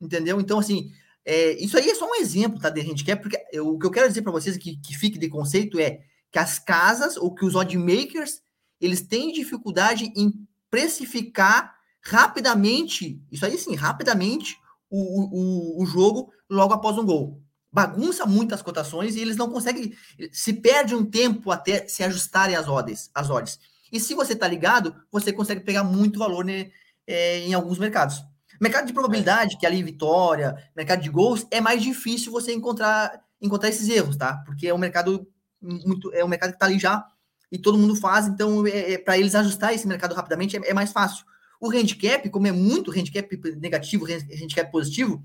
entendeu? 0.00 0.40
Então, 0.40 0.58
assim, 0.58 0.90
é, 1.30 1.62
isso 1.62 1.76
aí 1.76 1.90
é 1.90 1.94
só 1.94 2.06
um 2.06 2.14
exemplo, 2.14 2.58
tá, 2.58 2.70
de 2.70 2.80
gente 2.80 3.04
quer, 3.04 3.16
porque 3.16 3.38
eu, 3.52 3.68
o 3.68 3.78
que 3.78 3.84
eu 3.84 3.90
quero 3.90 4.08
dizer 4.08 4.22
para 4.22 4.32
vocês 4.32 4.56
que, 4.56 4.78
que 4.78 4.96
fique 4.96 5.18
de 5.18 5.28
conceito 5.28 5.78
é 5.78 6.00
que 6.32 6.38
as 6.38 6.58
casas, 6.58 7.18
ou 7.18 7.34
que 7.34 7.44
os 7.44 7.54
odd 7.54 7.76
makers, 7.76 8.40
eles 8.80 9.02
têm 9.02 9.30
dificuldade 9.30 10.10
em 10.16 10.32
precificar 10.70 11.76
rapidamente, 12.00 13.20
isso 13.30 13.44
aí 13.44 13.58
sim, 13.58 13.74
rapidamente, 13.74 14.56
o, 14.88 15.80
o, 15.80 15.82
o 15.82 15.86
jogo 15.86 16.32
logo 16.48 16.72
após 16.72 16.96
um 16.96 17.04
gol. 17.04 17.42
Bagunça 17.70 18.24
muitas 18.24 18.62
cotações 18.62 19.14
e 19.14 19.20
eles 19.20 19.36
não 19.36 19.50
conseguem, 19.50 19.92
se 20.32 20.54
perde 20.54 20.94
um 20.94 21.04
tempo 21.04 21.50
até 21.50 21.86
se 21.86 22.02
ajustarem 22.02 22.56
as 22.56 22.66
odds. 22.66 23.10
As 23.14 23.28
odds. 23.28 23.60
E 23.92 24.00
se 24.00 24.14
você 24.14 24.32
está 24.32 24.48
ligado, 24.48 24.94
você 25.12 25.30
consegue 25.30 25.60
pegar 25.60 25.84
muito 25.84 26.18
valor 26.18 26.42
né, 26.42 26.70
é, 27.06 27.40
em 27.40 27.52
alguns 27.52 27.78
mercados. 27.78 28.24
Mercado 28.60 28.86
de 28.86 28.92
probabilidade, 28.92 29.56
que 29.58 29.66
é 29.66 29.68
ali 29.68 29.82
vitória, 29.82 30.56
mercado 30.76 31.00
de 31.00 31.08
gols, 31.08 31.46
é 31.50 31.60
mais 31.60 31.82
difícil 31.82 32.32
você 32.32 32.52
encontrar, 32.52 33.22
encontrar 33.40 33.68
esses 33.68 33.88
erros, 33.88 34.16
tá? 34.16 34.42
Porque 34.44 34.66
é 34.66 34.74
um 34.74 34.78
mercado 34.78 35.26
muito, 35.60 36.12
é 36.12 36.24
um 36.24 36.28
mercado 36.28 36.50
que 36.50 36.56
está 36.56 36.66
ali 36.66 36.78
já 36.78 37.06
e 37.50 37.58
todo 37.58 37.78
mundo 37.78 37.96
faz, 37.96 38.26
então 38.26 38.66
é, 38.66 38.92
é 38.92 38.98
para 38.98 39.18
eles 39.18 39.34
ajustar 39.34 39.74
esse 39.74 39.86
mercado 39.86 40.14
rapidamente 40.14 40.56
é, 40.56 40.70
é 40.70 40.74
mais 40.74 40.92
fácil. 40.92 41.24
O 41.60 41.70
handicap, 41.70 42.28
como 42.30 42.46
é 42.46 42.52
muito 42.52 42.90
handicap 42.90 43.28
negativo, 43.56 44.06
handicap 44.06 44.70
positivo, 44.70 45.24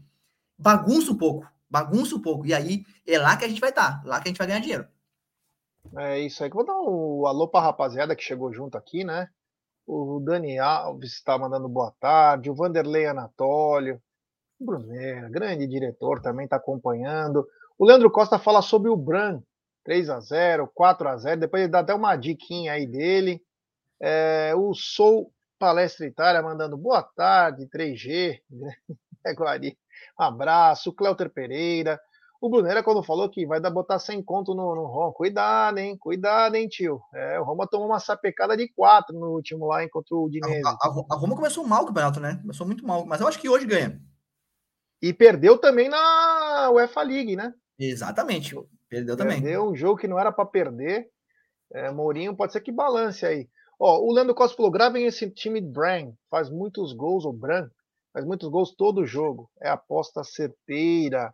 bagunça 0.58 1.12
um 1.12 1.18
pouco, 1.18 1.48
bagunça 1.70 2.16
um 2.16 2.22
pouco. 2.22 2.46
E 2.46 2.54
aí 2.54 2.86
é 3.06 3.20
lá 3.20 3.38
que 3.38 3.46
a 3.46 3.48
gente 3.48 3.62
vai 3.62 3.70
estar, 3.70 4.02
tá, 4.02 4.08
lá 4.08 4.20
que 4.20 4.28
a 4.28 4.30
gente 4.30 4.38
vai 4.38 4.48
ganhar 4.48 4.60
dinheiro. 4.60 4.88
É 5.98 6.20
isso 6.20 6.44
aí. 6.44 6.50
Vou 6.50 6.66
dar 6.66 6.80
um 6.80 7.28
alô 7.28 7.48
para 7.48 7.60
a 7.60 7.64
rapaziada 7.64 8.16
que 8.16 8.24
chegou 8.24 8.54
junto 8.54 8.78
aqui, 8.78 9.04
né? 9.04 9.30
O 9.86 10.22
Dani 10.22 10.58
Alves 10.60 11.14
está 11.14 11.38
mandando 11.38 11.68
boa 11.68 11.94
tarde, 12.00 12.50
o 12.50 12.56
Vanderlei 12.56 13.06
Anatólio, 13.06 14.02
o 14.60 14.66
Bruneira, 14.66 15.30
grande 15.30 15.68
diretor, 15.68 16.22
também 16.22 16.46
está 16.46 16.56
acompanhando. 16.56 17.46
O 17.78 17.86
Leandro 17.86 18.10
Costa 18.10 18.40
fala 18.40 18.62
sobre 18.62 18.90
o 18.90 18.96
Bran, 18.96 19.42
3 19.84 20.10
a 20.10 20.20
0 20.22 20.72
4 20.74 21.10
a 21.10 21.18
0 21.18 21.42
depois 21.42 21.64
ele 21.64 21.72
dá 21.72 21.80
até 21.80 21.94
uma 21.94 22.16
diquinha 22.16 22.74
aí 22.74 22.88
dele. 22.88 23.42
É, 24.02 24.54
o 24.56 24.74
Sou 24.74 25.32
Palestra 25.60 26.06
Itália 26.06 26.42
mandando 26.42 26.78
boa 26.78 27.04
tarde, 27.04 27.68
3G, 27.68 28.40
é 29.26 29.34
Guari. 29.34 29.78
Um 30.20 30.24
abraço, 30.24 30.90
o 30.90 30.94
Cleuter 30.94 31.30
Pereira. 31.30 32.00
O 32.44 32.50
Brunera, 32.50 32.84
quando 32.84 33.02
falou 33.02 33.30
que 33.30 33.46
vai 33.46 33.62
dar 33.62 33.70
botar 33.70 33.98
sem 34.00 34.22
conto 34.22 34.54
no, 34.54 34.76
no 34.76 34.86
Roma, 34.86 35.14
cuidado, 35.14 35.78
hein? 35.78 35.98
Cuidado, 35.98 36.56
hein, 36.56 36.68
tio? 36.68 37.02
É, 37.14 37.40
o 37.40 37.44
Roma 37.46 37.66
tomou 37.66 37.88
uma 37.88 38.02
sapecada 38.02 38.58
de 38.58 38.68
quatro 38.68 39.18
no 39.18 39.28
último 39.28 39.66
lá, 39.66 39.82
enquanto 39.82 40.26
o 40.26 40.30
Dinese. 40.30 40.62
A, 40.68 40.72
a, 40.72 41.06
a, 41.12 41.16
Roma 41.16 41.38
começou 41.38 41.66
mal 41.66 41.84
o 41.84 41.86
campeonato, 41.86 42.20
né? 42.20 42.40
Começou 42.42 42.68
muito 42.68 42.86
mal, 42.86 43.06
mas 43.06 43.22
eu 43.22 43.30
acho 43.30 43.40
que 43.40 43.48
hoje 43.48 43.66
ganha. 43.66 43.98
E 45.02 45.14
perdeu 45.14 45.58
também 45.58 45.88
na 45.88 46.70
UEFA 46.72 47.02
League, 47.04 47.38
né? 47.38 47.54
Exatamente, 47.80 48.54
perdeu 48.90 49.16
também. 49.16 49.42
Perdeu 49.42 49.70
um 49.70 49.74
jogo 49.74 49.98
que 49.98 50.08
não 50.10 50.20
era 50.20 50.30
para 50.30 50.46
perder. 50.46 51.08
É, 51.72 51.92
Mourinho 51.92 52.36
pode 52.36 52.52
ser 52.52 52.60
que 52.60 52.74
balance 52.74 53.26
aí. 53.26 53.48
Ó, 53.80 54.02
o 54.02 54.12
Leandro 54.12 54.36
Costa 54.36 54.58
falou: 54.58 54.70
gravem 54.70 55.06
esse 55.06 55.32
time 55.32 55.62
Bran, 55.62 56.12
faz 56.30 56.50
muitos 56.50 56.92
gols, 56.92 57.24
o 57.24 57.32
Bran, 57.32 57.70
faz 58.12 58.26
muitos 58.26 58.50
gols 58.50 58.76
todo 58.76 59.06
jogo. 59.06 59.50
É 59.62 59.70
aposta 59.70 60.26
certeira. 60.26 61.34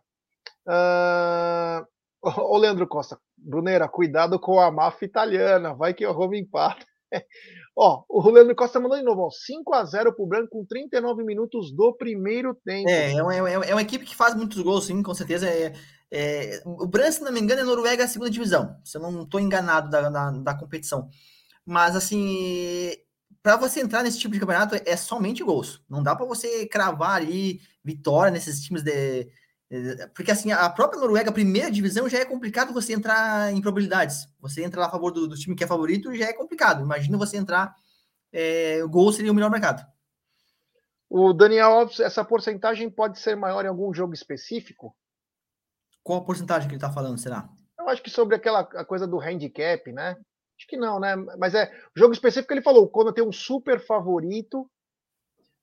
Uh... 0.70 1.84
Ô, 2.22 2.58
Leandro 2.58 2.86
Costa, 2.86 3.18
Brunera, 3.36 3.88
cuidado 3.88 4.38
com 4.38 4.60
a 4.60 4.70
máfia 4.70 5.06
italiana, 5.06 5.74
vai 5.74 5.94
que 5.94 6.06
o 6.06 6.12
Roma 6.12 6.36
empata. 6.36 6.84
Ó, 7.74 8.04
o 8.08 8.30
Leandro 8.30 8.54
Costa 8.54 8.78
mandou 8.78 8.98
de 8.98 9.04
novo, 9.04 9.22
ó, 9.22 9.28
5x0 9.30 10.14
pro 10.14 10.26
Branco 10.26 10.50
com 10.50 10.66
39 10.66 11.24
minutos 11.24 11.72
do 11.74 11.94
primeiro 11.94 12.54
tempo. 12.54 12.90
É, 12.90 13.14
é 13.14 13.22
uma, 13.22 13.34
é 13.34 13.72
uma, 13.72 13.80
equipe 13.80 14.04
que 14.04 14.14
faz 14.14 14.34
muitos 14.34 14.60
gols, 14.60 14.84
sim, 14.84 15.02
com 15.02 15.14
certeza. 15.14 15.48
É, 15.48 15.72
é, 16.10 16.62
o 16.66 16.86
Branco, 16.86 17.12
se 17.12 17.22
não 17.22 17.32
me 17.32 17.40
engano, 17.40 17.62
é 17.62 17.64
Noruega 17.64 18.04
a 18.04 18.08
segunda 18.08 18.30
divisão, 18.30 18.76
se 18.84 18.98
eu 18.98 19.00
não 19.00 19.22
estou 19.22 19.40
enganado 19.40 19.88
da, 19.88 20.10
da, 20.10 20.30
da 20.30 20.54
competição. 20.54 21.08
Mas, 21.64 21.96
assim, 21.96 22.92
para 23.42 23.56
você 23.56 23.80
entrar 23.80 24.02
nesse 24.02 24.18
tipo 24.18 24.34
de 24.34 24.40
campeonato 24.40 24.74
é 24.84 24.96
somente 24.96 25.42
gols. 25.42 25.82
Não 25.88 26.02
dá 26.02 26.14
para 26.14 26.26
você 26.26 26.66
cravar 26.66 27.16
ali 27.16 27.60
vitória 27.82 28.30
nesses 28.30 28.60
times 28.60 28.82
de. 28.82 29.28
Porque, 30.14 30.32
assim, 30.32 30.50
a 30.50 30.68
própria 30.68 31.00
Noruega, 31.00 31.30
primeira 31.30 31.70
divisão, 31.70 32.08
já 32.08 32.18
é 32.18 32.24
complicado 32.24 32.72
você 32.72 32.92
entrar 32.92 33.52
em 33.52 33.60
probabilidades. 33.60 34.26
Você 34.40 34.64
entra 34.64 34.80
lá 34.80 34.86
a 34.86 34.90
favor 34.90 35.12
do, 35.12 35.28
do 35.28 35.36
time 35.36 35.54
que 35.54 35.62
é 35.62 35.66
favorito 35.66 36.12
já 36.14 36.26
é 36.26 36.32
complicado. 36.32 36.82
Imagina 36.82 37.16
você 37.16 37.36
entrar. 37.36 37.74
É, 38.32 38.82
o 38.82 38.88
gol 38.88 39.12
seria 39.12 39.30
o 39.30 39.34
melhor 39.34 39.50
mercado. 39.50 39.86
O 41.08 41.32
Daniel 41.32 41.72
Alves, 41.72 42.00
essa 42.00 42.24
porcentagem 42.24 42.90
pode 42.90 43.20
ser 43.20 43.36
maior 43.36 43.64
em 43.64 43.68
algum 43.68 43.94
jogo 43.94 44.12
específico? 44.12 44.94
Qual 46.02 46.20
a 46.20 46.24
porcentagem 46.24 46.68
que 46.68 46.74
ele 46.74 46.82
está 46.82 46.92
falando, 46.92 47.18
será? 47.18 47.48
Eu 47.78 47.88
acho 47.88 48.02
que 48.02 48.10
sobre 48.10 48.34
aquela 48.34 48.64
coisa 48.64 49.06
do 49.06 49.20
handicap, 49.20 49.92
né? 49.92 50.16
Acho 50.58 50.66
que 50.68 50.76
não, 50.76 50.98
né? 50.98 51.16
Mas 51.38 51.54
é 51.54 51.72
jogo 51.96 52.12
específico 52.12 52.52
ele 52.52 52.62
falou 52.62 52.88
quando 52.88 53.12
tem 53.12 53.24
um 53.24 53.32
super 53.32 53.84
favorito, 53.84 54.70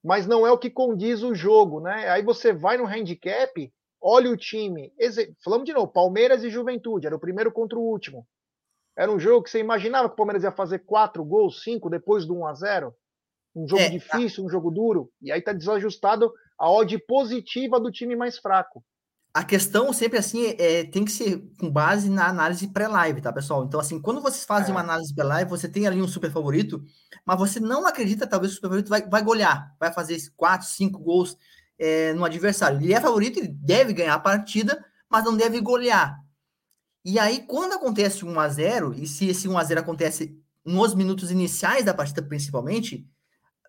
mas 0.04 0.26
não 0.26 0.48
é 0.48 0.52
o 0.52 0.58
que 0.58 0.70
condiz 0.70 1.24
o 1.24 1.36
jogo, 1.36 1.80
né? 1.82 2.10
Aí 2.10 2.24
você 2.24 2.54
vai 2.54 2.78
no 2.78 2.86
handicap, 2.86 3.74
olha 4.02 4.30
o 4.30 4.38
time. 4.38 4.94
Falamos 5.44 5.66
de 5.66 5.74
novo, 5.74 5.88
Palmeiras 5.88 6.44
e 6.44 6.50
Juventude, 6.50 7.08
era 7.08 7.16
o 7.16 7.20
primeiro 7.20 7.52
contra 7.52 7.78
o 7.78 7.82
último. 7.82 8.28
Era 8.96 9.12
um 9.12 9.20
jogo 9.20 9.44
que 9.44 9.50
você 9.50 9.60
imaginava 9.60 10.08
que 10.10 10.14
o 10.14 10.18
Palmeiras 10.18 10.44
ia 10.44 10.52
fazer 10.52 10.80
quatro 10.80 11.24
gols, 11.24 11.62
cinco 11.62 11.90
depois 11.90 12.26
do 12.26 12.36
1 12.36 12.48
a 12.48 12.54
0 12.54 12.96
Um 13.56 13.68
jogo 13.68 13.82
é, 13.82 13.86
tá. 13.86 13.92
difícil, 13.92 14.44
tá. 14.44 14.48
um 14.48 14.50
jogo 14.50 14.72
duro. 14.72 15.12
E 15.22 15.32
aí 15.32 15.42
tá 15.42 15.54
desajustado 15.54 16.34
a 16.58 16.72
odd 16.72 16.98
positiva 17.06 17.80
do 17.80 17.92
time 17.92 18.16
mais 18.16 18.40
fraco 18.40 18.84
a 19.38 19.44
questão 19.44 19.94
sempre 19.94 20.18
assim 20.18 20.56
é, 20.58 20.84
tem 20.86 21.06
que 21.06 21.12
ser 21.12 21.44
com 21.60 21.70
base 21.70 22.10
na 22.10 22.28
análise 22.28 22.68
pré-live, 22.70 23.22
tá, 23.22 23.32
pessoal? 23.32 23.64
Então, 23.66 23.80
assim, 23.80 24.02
quando 24.02 24.20
vocês 24.20 24.44
fazem 24.44 24.70
é. 24.70 24.72
uma 24.72 24.82
análise 24.82 25.14
pré-live, 25.14 25.48
você 25.48 25.70
tem 25.70 25.86
ali 25.86 26.02
um 26.02 26.08
super 26.08 26.32
favorito, 26.32 26.84
mas 27.24 27.38
você 27.38 27.60
não 27.60 27.86
acredita, 27.86 28.26
talvez 28.26 28.52
o 28.52 28.56
super 28.56 28.70
favorito 28.70 28.90
vai, 28.90 29.08
vai 29.08 29.22
golear, 29.22 29.76
vai 29.80 29.94
fazer 29.94 30.18
quatro, 30.36 30.68
cinco 30.68 30.98
gols 30.98 31.38
é, 31.78 32.14
no 32.14 32.26
adversário. 32.26 32.80
Ele 32.80 32.94
é 32.94 33.02
favorito, 33.02 33.40
ele 33.40 33.48
deve 33.48 33.94
ganhar 33.94 34.16
a 34.16 34.20
partida, 34.20 34.84
mas 35.10 35.24
não 35.24 35.36
deve 35.36 35.60
golear. 35.62 36.20
E 37.06 37.18
aí, 37.18 37.46
quando 37.48 37.74
acontece 37.74 38.26
1 38.26 38.40
a 38.40 38.50
0 38.50 38.94
e 38.96 39.08
se 39.08 39.30
esse 39.30 39.48
1 39.48 39.58
a 39.58 39.64
0 39.64 39.80
acontece 39.80 40.38
nos 40.66 40.94
minutos 40.94 41.32
iniciais 41.32 41.86
da 41.86 41.94
partida, 41.94 42.22
principalmente, 42.22 43.08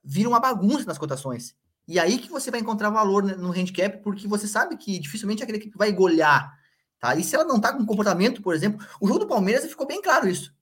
vira 0.02 0.28
uma 0.28 0.40
bagunça 0.40 0.84
nas 0.84 0.98
cotações. 0.98 1.54
E 1.86 1.98
aí 1.98 2.18
que 2.18 2.28
você 2.28 2.50
vai 2.50 2.60
encontrar 2.60 2.90
valor 2.90 3.22
no 3.22 3.52
handicap, 3.52 4.02
porque 4.02 4.26
você 4.26 4.46
sabe 4.48 4.76
que 4.76 4.98
dificilmente 4.98 5.42
aquele 5.42 5.58
equipe 5.58 5.78
vai 5.78 5.92
golear. 5.92 6.52
Tá? 6.98 7.14
E 7.14 7.22
se 7.22 7.34
ela 7.34 7.44
não 7.44 7.60
tá 7.60 7.72
com 7.72 7.86
comportamento, 7.86 8.42
por 8.42 8.54
exemplo, 8.54 8.84
o 9.00 9.06
jogo 9.06 9.20
do 9.20 9.28
Palmeiras 9.28 9.64
ficou 9.64 9.86
bem 9.86 10.02
claro 10.02 10.28
isso. 10.28 10.52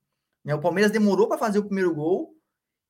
Né? 0.44 0.54
O 0.54 0.60
Palmeiras 0.60 0.92
demorou 0.92 1.26
para 1.26 1.38
fazer 1.38 1.58
o 1.58 1.64
primeiro 1.64 1.94
gol 1.94 2.35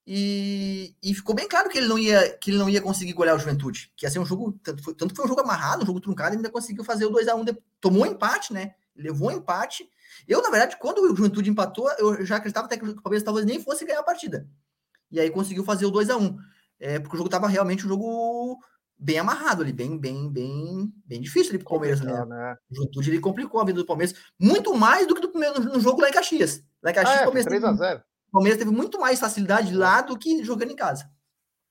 e, 0.07 0.95
e, 1.03 1.13
ficou 1.15 1.35
bem 1.35 1.49
claro 1.49 1.69
que 1.69 1.77
ele 1.79 1.89
não 1.89 1.99
ia 1.99 2.37
que 2.39 2.51
ele 2.51 2.59
não 2.59 2.69
ia 2.69 2.81
conseguir 2.81 3.13
golear 3.13 3.35
o 3.35 3.39
Juventude. 3.39 3.91
Que 3.97 4.07
ia 4.07 4.11
ser 4.11 4.21
um 4.21 4.25
jogo, 4.25 4.57
tanto 4.63 4.83
foi, 4.83 4.95
tanto 4.95 5.15
foi 5.17 5.25
um 5.25 5.29
jogo 5.29 5.41
amarrado, 5.41 5.83
um 5.83 5.87
jogo 5.87 6.01
truncado, 6.01 6.31
ele 6.31 6.37
ainda 6.37 6.51
conseguiu 6.51 6.85
fazer 6.85 7.07
o 7.07 7.11
2 7.11 7.27
a 7.27 7.35
1 7.35 7.45
tomou 7.81 8.05
um 8.05 8.07
empate, 8.07 8.53
né? 8.53 8.75
Levou 8.95 9.29
um 9.29 9.33
empate. 9.33 9.89
Eu, 10.29 10.41
na 10.43 10.51
verdade, 10.51 10.77
quando 10.79 10.99
o 10.99 11.17
Juventude 11.17 11.51
empatou, 11.51 11.91
eu 11.99 12.25
já 12.25 12.37
acreditava 12.37 12.67
até 12.67 12.77
que 12.77 12.85
o 12.85 13.03
Palmeiras 13.03 13.25
talvez 13.25 13.45
nem 13.45 13.61
fosse 13.61 13.85
ganhar 13.85 14.01
a 14.01 14.05
partida. 14.05 14.49
E 15.11 15.19
aí 15.19 15.29
conseguiu 15.29 15.65
fazer 15.65 15.87
o 15.87 15.91
2 15.91 16.09
a 16.11 16.17
1 16.17 16.39
é, 16.79 16.99
porque 16.99 17.17
o 17.17 17.19
jogo 17.19 17.29
estava 17.29 17.49
realmente 17.49 17.85
um 17.85 17.89
jogo 17.89 18.59
bem 18.99 19.19
amarrado 19.19 19.63
ali, 19.63 19.73
bem, 19.73 19.99
bem, 19.99 20.31
bem, 20.31 20.93
bem 21.05 21.21
difícil 21.21 21.51
ali 21.51 21.59
pro 21.59 21.71
Palmeiras, 21.71 22.01
né? 22.01 22.25
né? 22.25 22.57
O 22.71 22.77
Juventude 22.77 23.11
ele 23.11 23.21
complicou 23.21 23.61
a 23.61 23.65
vida 23.65 23.79
do 23.79 23.87
Palmeiras 23.87 24.15
muito 24.39 24.75
mais 24.75 25.07
do 25.07 25.15
que 25.15 25.21
do 25.21 25.31
primeiro, 25.31 25.61
no 25.61 25.81
jogo 25.81 26.01
lá 26.01 26.09
em 26.09 26.13
Caxias. 26.13 26.63
Lá 26.83 26.91
em 26.91 26.95
Caxias, 26.95 27.19
ah, 27.19 27.21
é, 27.21 27.23
o 27.23 27.25
Palmeiras 27.25 27.47
3 27.47 27.65
a 27.65 27.73
0. 27.73 28.03
O 28.37 28.39
Palmeiras 28.39 28.59
teve 28.59 28.71
muito 28.71 29.01
mais 29.01 29.19
facilidade 29.19 29.75
lá 29.75 30.03
do 30.03 30.19
que 30.19 30.45
jogando 30.45 30.71
em 30.71 30.77
casa. 30.77 31.11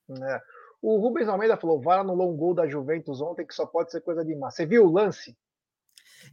É. 0.10 0.42
O 0.82 0.98
Rubens 0.98 1.28
Almeida 1.28 1.56
falou: 1.56 1.80
VAR 1.80 2.00
anulou 2.00 2.34
um 2.34 2.36
gol 2.36 2.56
da 2.56 2.68
Juventus 2.68 3.22
ontem 3.22 3.46
que 3.46 3.54
só 3.54 3.68
pode 3.68 3.92
ser 3.92 4.02
coisa 4.02 4.26
de 4.26 4.36
má. 4.36 4.50
Você 4.50 4.66
viu 4.66 4.86
o 4.86 4.92
lance? 4.92 5.38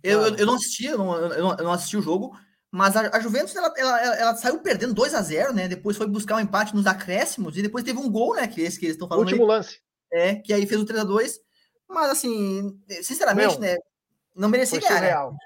Eu, 0.02 0.22
eu, 0.22 0.36
eu, 0.36 0.46
não 0.46 0.54
assisti, 0.54 0.86
eu 0.86 0.96
não, 0.96 1.14
eu 1.14 1.64
não 1.64 1.72
assisti 1.72 1.98
o 1.98 2.02
jogo, 2.02 2.34
mas 2.70 2.96
a, 2.96 3.14
a 3.14 3.20
Juventus 3.20 3.54
ela, 3.54 3.72
ela, 3.76 4.16
ela, 4.16 4.34
saiu 4.36 4.60
perdendo 4.60 4.94
2 4.94 5.14
a 5.14 5.20
0 5.20 5.52
né? 5.52 5.68
Depois 5.68 5.98
foi 5.98 6.06
buscar 6.06 6.36
um 6.36 6.40
empate 6.40 6.74
nos 6.74 6.86
acréscimos 6.86 7.56
e 7.58 7.62
depois 7.62 7.84
teve 7.84 7.98
um 7.98 8.10
gol, 8.10 8.34
né? 8.34 8.48
Que 8.48 8.62
esse 8.62 8.78
que 8.78 8.86
eles 8.86 8.94
estão 8.94 9.08
falando. 9.08 9.26
Último 9.26 9.42
aí, 9.42 9.48
lance. 9.48 9.82
É, 10.10 10.34
que 10.36 10.52
aí 10.54 10.66
fez 10.66 10.80
o 10.80 10.86
3 10.86 11.00
a 11.00 11.04
2 11.04 11.38
Mas 11.88 12.10
assim, 12.10 12.80
sinceramente, 13.02 13.60
Meu, 13.60 13.68
né? 13.68 13.76
Não 14.34 14.48
merecia 14.48 14.80
ganhar. 14.80 15.30
Né? 15.30 15.36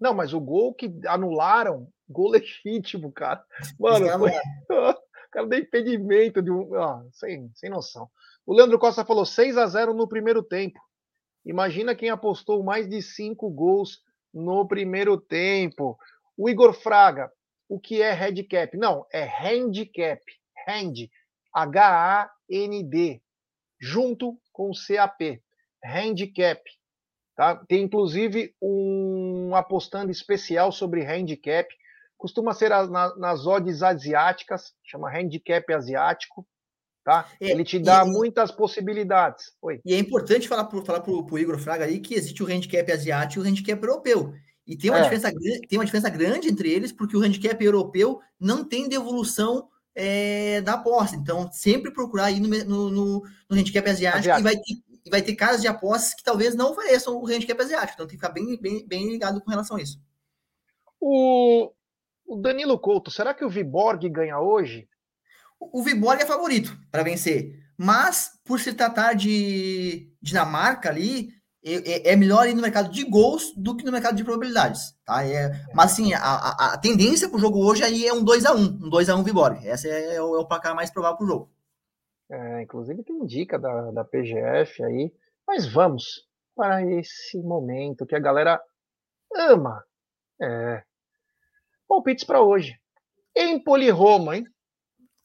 Não, 0.00 0.12
mas 0.12 0.34
o 0.34 0.40
gol 0.40 0.74
que 0.74 0.92
anularam, 1.06 1.88
gol 2.08 2.30
legítimo, 2.30 3.12
cara. 3.12 3.44
Mano, 3.78 4.06
foi... 4.18 4.30
o 4.70 5.30
cara 5.30 5.46
deu 5.46 5.58
impedimento 5.58 6.42
de 6.42 6.50
um. 6.50 6.74
Ah, 6.74 7.04
sem, 7.12 7.50
sem 7.54 7.70
noção. 7.70 8.08
O 8.46 8.54
Leandro 8.54 8.78
Costa 8.78 9.04
falou 9.04 9.24
6 9.24 9.56
a 9.56 9.66
0 9.66 9.94
no 9.94 10.08
primeiro 10.08 10.42
tempo. 10.42 10.80
Imagina 11.44 11.94
quem 11.94 12.10
apostou 12.10 12.62
mais 12.62 12.88
de 12.88 13.02
5 13.02 13.50
gols 13.50 14.02
no 14.32 14.66
primeiro 14.66 15.18
tempo. 15.18 15.98
O 16.36 16.48
Igor 16.48 16.72
Fraga, 16.72 17.30
o 17.68 17.78
que 17.78 18.02
é 18.02 18.12
handicap? 18.12 18.76
Não, 18.76 19.06
é 19.12 19.24
handicap. 19.24 20.20
Hand. 20.68 21.08
H-A-N-D. 21.52 23.22
Junto 23.80 24.38
com 24.52 24.70
o 24.70 24.74
CAP. 24.74 25.42
Handicap. 25.84 26.62
Tá? 27.36 27.56
Tem 27.56 27.82
inclusive 27.82 28.54
um 28.60 29.54
apostando 29.54 30.10
especial 30.10 30.72
sobre 30.72 31.04
handicap. 31.04 31.68
Costuma 32.24 32.54
ser 32.54 32.72
a, 32.72 32.86
na, 32.86 33.14
nas 33.16 33.46
odds 33.46 33.82
asiáticas, 33.82 34.72
chama 34.82 35.10
handicap 35.14 35.70
asiático. 35.74 36.46
Tá? 37.04 37.28
É, 37.38 37.50
Ele 37.50 37.62
te 37.62 37.78
dá 37.78 38.02
e, 38.02 38.08
muitas 38.08 38.50
possibilidades. 38.50 39.52
Oi. 39.60 39.78
E 39.84 39.92
é 39.92 39.98
importante 39.98 40.48
falar 40.48 40.64
para 40.64 40.82
falar 40.82 41.04
o 41.06 41.38
Igor 41.38 41.58
Fraga 41.58 41.84
aí 41.84 42.00
que 42.00 42.14
existe 42.14 42.42
o 42.42 42.46
handicap 42.46 42.90
asiático 42.90 43.44
e 43.44 43.46
o 43.46 43.46
handicap 43.46 43.78
europeu. 43.78 44.32
E 44.66 44.74
tem 44.74 44.90
uma, 44.90 45.00
é. 45.00 45.02
diferença, 45.02 45.30
tem 45.68 45.78
uma 45.78 45.84
diferença 45.84 46.08
grande 46.08 46.48
entre 46.48 46.72
eles, 46.72 46.92
porque 46.92 47.14
o 47.14 47.20
handicap 47.20 47.62
europeu 47.62 48.22
não 48.40 48.64
tem 48.64 48.88
devolução 48.88 49.68
é, 49.94 50.62
da 50.62 50.72
aposta. 50.72 51.16
Então, 51.16 51.52
sempre 51.52 51.92
procurar 51.92 52.30
ir 52.30 52.40
no, 52.40 52.48
no, 52.64 52.88
no, 52.88 53.22
no 53.50 53.56
handicap 53.58 53.86
asiático, 53.86 54.32
asiático. 54.32 54.48
E, 54.48 54.50
vai 54.50 54.56
ter, 54.56 54.98
e 55.04 55.10
vai 55.10 55.20
ter 55.20 55.34
caras 55.34 55.60
de 55.60 55.68
apostas 55.68 56.14
que 56.14 56.24
talvez 56.24 56.54
não 56.54 56.70
ofereçam 56.70 57.18
o 57.18 57.26
handicap 57.26 57.60
asiático. 57.60 57.92
Então, 57.92 58.06
tem 58.06 58.18
que 58.18 58.24
ficar 58.24 58.32
bem, 58.32 58.58
bem, 58.58 58.88
bem 58.88 59.10
ligado 59.10 59.42
com 59.42 59.50
relação 59.50 59.76
a 59.76 59.82
isso. 59.82 60.00
O, 60.98 61.70
o 62.26 62.36
Danilo 62.36 62.78
Couto, 62.78 63.10
será 63.10 63.34
que 63.34 63.44
o 63.44 63.48
Viborg 63.48 64.08
ganha 64.08 64.40
hoje? 64.40 64.88
O, 65.60 65.82
Viborg 65.82 66.20
é 66.20 66.26
favorito 66.26 66.76
para 66.90 67.02
vencer. 67.02 67.52
Mas, 67.76 68.30
por 68.44 68.60
se 68.60 68.72
tratar 68.72 69.14
de 69.14 70.12
Dinamarca 70.20 70.88
ali, 70.88 71.30
é, 71.64 72.12
é, 72.12 72.16
melhor 72.16 72.46
ir 72.46 72.54
no 72.54 72.62
mercado 72.62 72.90
de 72.90 73.04
gols 73.04 73.54
do 73.56 73.76
que 73.76 73.84
no 73.84 73.92
mercado 73.92 74.16
de 74.16 74.22
probabilidades, 74.22 74.94
tá? 75.04 75.26
É, 75.26 75.50
mas 75.74 75.92
assim, 75.92 76.12
a, 76.12 76.20
a, 76.20 76.74
a 76.74 76.78
tendência 76.78 77.28
para 77.28 77.38
o 77.38 77.40
jogo 77.40 77.64
hoje 77.64 77.82
aí 77.82 78.06
é 78.06 78.12
um 78.12 78.22
2x1, 78.22 78.82
um 78.82 78.90
2x1 78.90 79.24
Viborg. 79.24 79.66
Esse 79.66 79.88
é, 79.88 80.16
é, 80.16 80.22
o, 80.22 80.36
é 80.36 80.38
o 80.38 80.46
placar 80.46 80.74
mais 80.74 80.90
provável 80.90 81.16
para 81.16 81.24
o 81.24 81.28
jogo. 81.28 81.50
É, 82.30 82.62
inclusive 82.62 83.02
tem 83.02 83.24
dica 83.24 83.58
da, 83.58 83.90
da 83.92 84.04
PGF 84.04 84.82
aí, 84.84 85.12
mas 85.46 85.70
vamos 85.70 86.26
para 86.54 86.82
esse 86.84 87.38
momento 87.42 88.06
que 88.06 88.14
a 88.14 88.20
galera 88.20 88.60
ama. 89.34 89.82
É. 90.40 90.82
Palpites 91.88 92.24
para 92.24 92.40
hoje. 92.40 92.78
Empoli 93.36 93.90
Roma, 93.90 94.36
hein? 94.36 94.46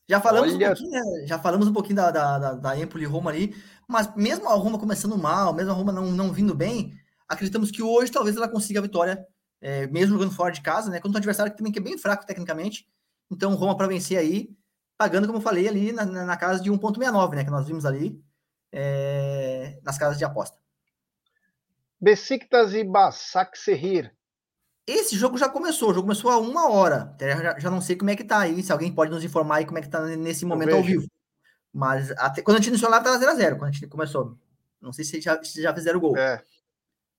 Já 0.10 0.19
falamos 0.19 0.56
Olha... 0.56 0.72
um 0.72 0.76
pouquinho, 0.76 0.91
né? 0.91 1.28
já 1.28 1.38
falamos 1.38 1.67
um 1.67 1.74
pouquinho 1.74 1.95
da, 1.95 2.10
da, 2.12 2.39
da, 2.39 2.54
da 2.56 2.80
Empoli 2.80 3.06
Roma 3.06 3.30
ali, 3.30 3.56
mas 3.88 4.13
mesmo 4.15 4.50
a 4.50 4.54
Roma 4.56 4.80
começando 4.80 5.15
mal, 5.17 5.54
mesmo 5.54 5.72
a 5.72 5.76
Roma 5.76 5.91
não, 5.91 6.12
não 6.12 6.32
vindo 6.32 6.56
bem, 6.56 6.93
acreditamos 7.28 7.69
que 7.69 7.84
hoje 7.84 8.12
talvez 8.12 8.36
ela 8.36 8.48
consiga 8.48 8.80
a 8.80 8.82
vitória, 8.82 9.24
é, 9.62 9.86
mesmo 9.88 10.13
jogando 10.13 10.34
fora 10.34 10.52
de 10.52 10.62
casa, 10.62 10.89
né? 10.89 11.00
Contra 11.00 11.17
um 11.17 11.19
adversário 11.19 11.52
que 11.52 11.58
também 11.58 11.72
que 11.72 11.78
é 11.78 11.82
bem 11.82 11.98
fraco 11.98 12.26
tecnicamente. 12.26 12.88
Então, 13.30 13.54
Roma 13.54 13.78
para 13.78 13.88
vencer 13.88 14.17
aí, 14.17 14.50
pagando, 14.98 15.28
como 15.28 15.38
eu 15.38 15.43
falei, 15.43 15.67
ali 15.67 15.91
na, 15.91 16.06
na 16.06 16.38
casa 16.38 16.63
de 16.63 16.72
1,69, 16.72 17.36
né? 17.36 17.43
Que 17.43 17.52
nós 17.52 17.67
vimos 17.67 17.86
ali 17.86 18.19
é, 18.72 19.80
nas 19.84 19.98
casas 19.98 20.17
de 20.17 20.26
aposta. 20.26 20.58
Besiktas 22.02 22.74
e 22.74 22.84
Basak 22.84 23.58
Serrir. 23.60 24.12
Esse 24.89 25.15
jogo 25.15 25.38
já 25.38 25.47
começou, 25.47 25.91
o 25.91 25.93
jogo 25.93 26.08
começou 26.08 26.32
há 26.32 26.39
uma 26.39 26.67
hora. 26.71 27.15
Já, 27.19 27.60
já, 27.60 27.69
não 27.69 27.80
sei 27.80 27.95
como 27.95 28.10
é 28.10 28.15
que 28.15 28.23
tá 28.23 28.39
aí, 28.39 28.63
se 28.63 28.71
alguém 28.71 28.91
pode 28.91 29.12
nos 29.12 29.23
informar 29.23 29.58
aí 29.58 29.65
como 29.65 29.78
é 29.78 29.82
que 29.82 29.89
tá 29.89 30.04
nesse 30.04 30.45
momento 30.45 30.75
ao 30.75 30.82
vivo. 30.82 31.08
Mas 31.71 32.10
até, 32.12 32.41
quando 32.41 32.58
a 32.58 32.60
gente 32.60 32.69
iniciou 32.69 32.89
lá, 32.89 32.97
estava 32.97 33.19
0x0, 33.19 33.58
quando 33.58 33.69
a 33.69 33.71
gente 33.71 33.86
começou. 33.86 34.36
Não 34.82 34.91
sei 34.91 35.06
se 35.06 35.21
já, 35.21 35.41
se 35.43 35.62
já 35.62 35.73
fizeram 35.75 35.99
gol. 35.99 36.17
É. 36.17 36.43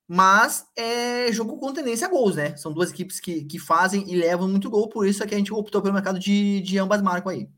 Mas 0.09 0.66
é 0.74 1.30
jogo 1.30 1.56
com 1.59 1.72
tendência 1.72 2.09
a 2.09 2.11
gols, 2.11 2.35
né? 2.35 2.56
São 2.56 2.72
duas 2.72 2.90
equipes 2.90 3.20
que, 3.20 3.44
que 3.44 3.61
fazem 3.61 4.11
e 4.11 4.16
levam 4.16 4.48
muito 4.48 4.68
gol, 4.68 4.88
por 4.88 5.06
isso 5.06 5.22
é 5.22 5.26
que 5.26 5.37
a 5.37 5.38
gente 5.38 5.54
optou 5.54 5.80
pelo 5.80 5.94
mercado 5.94 6.18
de, 6.18 6.61
de 6.62 6.76
ambas 6.76 7.00
marcas 7.00 7.33
aí. 7.33 7.48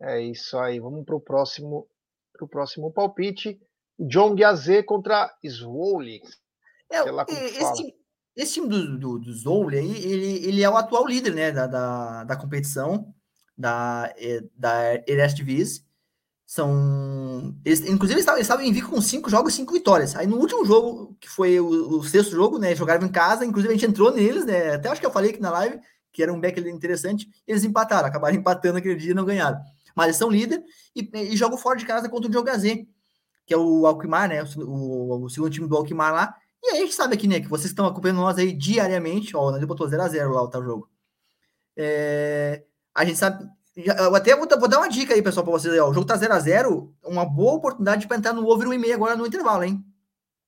É 0.00 0.18
isso 0.22 0.56
aí. 0.58 0.80
Vamos 0.80 1.04
para 1.04 1.14
o 1.14 1.20
próximo, 1.20 1.86
pro 2.32 2.48
próximo 2.48 2.90
palpite. 2.90 3.60
John 3.98 4.34
Gazé 4.34 4.82
contra 4.82 5.30
Swole. 5.46 6.22
É, 6.90 7.00
esse, 7.44 7.72
time, 7.74 7.94
esse 8.36 8.54
time 8.54 8.68
do, 8.68 8.98
do, 8.98 9.18
do 9.18 9.68
aí, 9.68 10.04
ele, 10.04 10.46
ele 10.46 10.62
é 10.62 10.70
o 10.70 10.76
atual 10.76 11.06
líder 11.06 11.34
né, 11.34 11.52
da, 11.52 11.66
da, 11.66 12.24
da 12.24 12.36
competição 12.36 13.12
da, 13.56 14.12
eh, 14.16 14.42
da 14.56 14.94
Eredivisie. 15.06 15.84
São. 16.46 17.56
Eles, 17.64 17.80
inclusive, 17.80 18.14
eles 18.14 18.22
estavam, 18.22 18.40
estavam 18.40 18.64
invicto 18.64 18.90
com 18.90 19.00
cinco 19.00 19.30
jogos 19.30 19.54
e 19.54 19.56
cinco 19.56 19.72
vitórias. 19.72 20.14
Aí 20.14 20.26
no 20.26 20.36
último 20.36 20.66
jogo, 20.66 21.16
que 21.18 21.28
foi 21.28 21.58
o, 21.58 21.98
o, 21.98 22.04
sexto 22.04 22.32
jogo, 22.32 22.58
né? 22.58 22.74
Jogaram 22.74 23.06
em 23.06 23.10
casa, 23.10 23.46
inclusive 23.46 23.72
a 23.72 23.76
gente 23.76 23.88
entrou 23.88 24.12
neles, 24.12 24.44
né? 24.44 24.74
Até 24.74 24.90
acho 24.90 25.00
que 25.00 25.06
eu 25.06 25.10
falei 25.10 25.30
aqui 25.30 25.40
na 25.40 25.50
live, 25.50 25.80
que 26.12 26.22
era 26.22 26.32
um 26.32 26.38
back 26.38 26.60
interessante. 26.60 27.26
Eles 27.46 27.64
empataram, 27.64 28.06
acabaram 28.06 28.36
empatando 28.36 28.78
aquele 28.78 28.96
dia 28.96 29.12
e 29.12 29.14
não 29.14 29.24
ganharam. 29.24 29.58
Mas 29.94 30.08
eles 30.08 30.16
são 30.16 30.30
líder 30.30 30.62
e, 30.94 31.08
e 31.32 31.36
jogam 31.36 31.56
fora 31.56 31.78
de 31.78 31.86
casa 31.86 32.08
contra 32.08 32.28
o 32.28 32.32
Jogazê, 32.32 32.86
que 33.46 33.54
é 33.54 33.56
o 33.56 33.86
Alquimar, 33.86 34.28
né? 34.28 34.42
O, 34.42 34.60
o, 34.60 35.24
o, 35.24 35.30
segundo 35.30 35.50
time 35.50 35.68
do 35.68 35.76
Alquimar 35.76 36.12
lá. 36.12 36.34
E 36.62 36.68
aí 36.70 36.78
a 36.78 36.80
gente 36.82 36.94
sabe 36.94 37.14
aqui, 37.14 37.26
né? 37.26 37.40
Que 37.40 37.48
vocês 37.48 37.70
estão 37.70 37.86
acompanhando 37.86 38.18
nós 38.18 38.38
aí 38.38 38.52
diariamente. 38.52 39.36
Ó, 39.36 39.56
ele 39.56 39.66
botou 39.66 39.88
0x0 39.88 40.30
lá 40.30 40.42
o 40.42 40.48
tal 40.48 40.62
jogo. 40.62 40.88
É, 41.76 42.64
a 42.94 43.04
gente 43.04 43.18
sabe. 43.18 43.44
Eu 43.74 44.14
até 44.14 44.36
vou, 44.36 44.46
vou 44.46 44.68
dar 44.68 44.78
uma 44.78 44.88
dica 44.88 45.14
aí, 45.14 45.22
pessoal, 45.22 45.44
para 45.44 45.52
vocês. 45.52 45.76
Ó, 45.80 45.90
o 45.90 45.94
jogo 45.94 46.06
tá 46.06 46.16
0 46.16 46.32
a 46.32 46.38
0 46.38 46.94
uma 47.04 47.24
boa 47.24 47.54
oportunidade 47.54 48.06
para 48.06 48.16
entrar 48.16 48.32
no 48.32 48.46
over 48.46 48.68
1,5 48.68 48.94
agora 48.94 49.16
no 49.16 49.26
intervalo, 49.26 49.64
hein? 49.64 49.84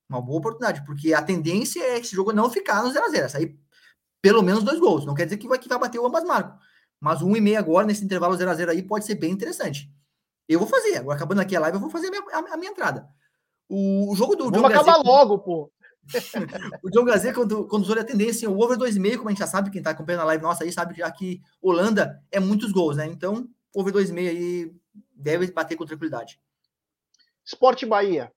Uma 0.07 0.21
boa 0.21 0.37
oportunidade, 0.37 0.85
porque 0.85 1.13
a 1.13 1.21
tendência 1.21 1.81
é 1.81 1.97
esse 1.97 2.15
jogo 2.15 2.31
não 2.31 2.49
ficar 2.49 2.83
no 2.83 2.91
0 2.91 3.05
a 3.05 3.09
0 3.09 3.29
Sair 3.29 3.59
pelo 4.21 4.41
menos 4.41 4.63
dois 4.63 4.79
gols. 4.79 5.05
Não 5.05 5.13
quer 5.13 5.25
dizer 5.25 5.37
que 5.37 5.47
vai, 5.47 5.59
que 5.59 5.69
vai 5.69 5.77
bater 5.77 5.99
o 5.99 6.05
ambas 6.07 6.23
marcas. 6.23 6.57
Mas 6.99 7.21
o 7.21 7.27
1,5 7.27 7.57
agora, 7.57 7.85
nesse 7.85 8.03
intervalo 8.03 8.35
0 8.35 8.49
a 8.49 8.55
0 8.55 8.71
aí, 8.71 8.81
pode 8.81 9.05
ser 9.05 9.15
bem 9.15 9.31
interessante. 9.31 9.91
Eu 10.47 10.59
vou 10.59 10.67
fazer. 10.67 10.97
Agora, 10.97 11.15
acabando 11.15 11.41
aqui 11.41 11.55
a 11.55 11.59
live, 11.59 11.75
eu 11.75 11.81
vou 11.81 11.91
fazer 11.91 12.07
a 12.07 12.11
minha, 12.11 12.23
a, 12.31 12.53
a 12.53 12.57
minha 12.57 12.71
entrada. 12.71 13.07
O, 13.69 14.11
o 14.11 14.15
jogo 14.15 14.35
do. 14.35 14.49
Vamos 14.49 14.71
acabar 14.71 14.97
logo, 14.97 15.39
pô 15.39 15.71
o 16.83 16.89
John 16.89 17.03
Gazet, 17.03 17.33
quando, 17.33 17.67
usou 17.71 17.99
a 17.99 18.03
tendência, 18.03 18.49
o 18.49 18.59
over 18.59 18.77
2,5, 18.77 19.17
como 19.17 19.29
a 19.29 19.31
gente 19.31 19.39
já 19.39 19.47
sabe, 19.47 19.69
quem 19.69 19.79
está 19.79 19.91
acompanhando 19.91 20.21
a 20.21 20.25
live 20.25 20.43
nossa 20.43 20.63
aí, 20.63 20.71
sabe 20.71 20.95
já 20.95 21.09
que 21.11 21.41
Holanda 21.61 22.21
é 22.31 22.39
muitos 22.39 22.71
gols, 22.71 22.97
né? 22.97 23.05
Então, 23.07 23.49
over 23.73 23.93
2,5 23.93 24.29
aí 24.29 24.71
deve 25.15 25.51
bater 25.51 25.75
com 25.75 25.85
tranquilidade. 25.85 26.39
Esporte 27.43 27.85
Bahia. 27.85 28.31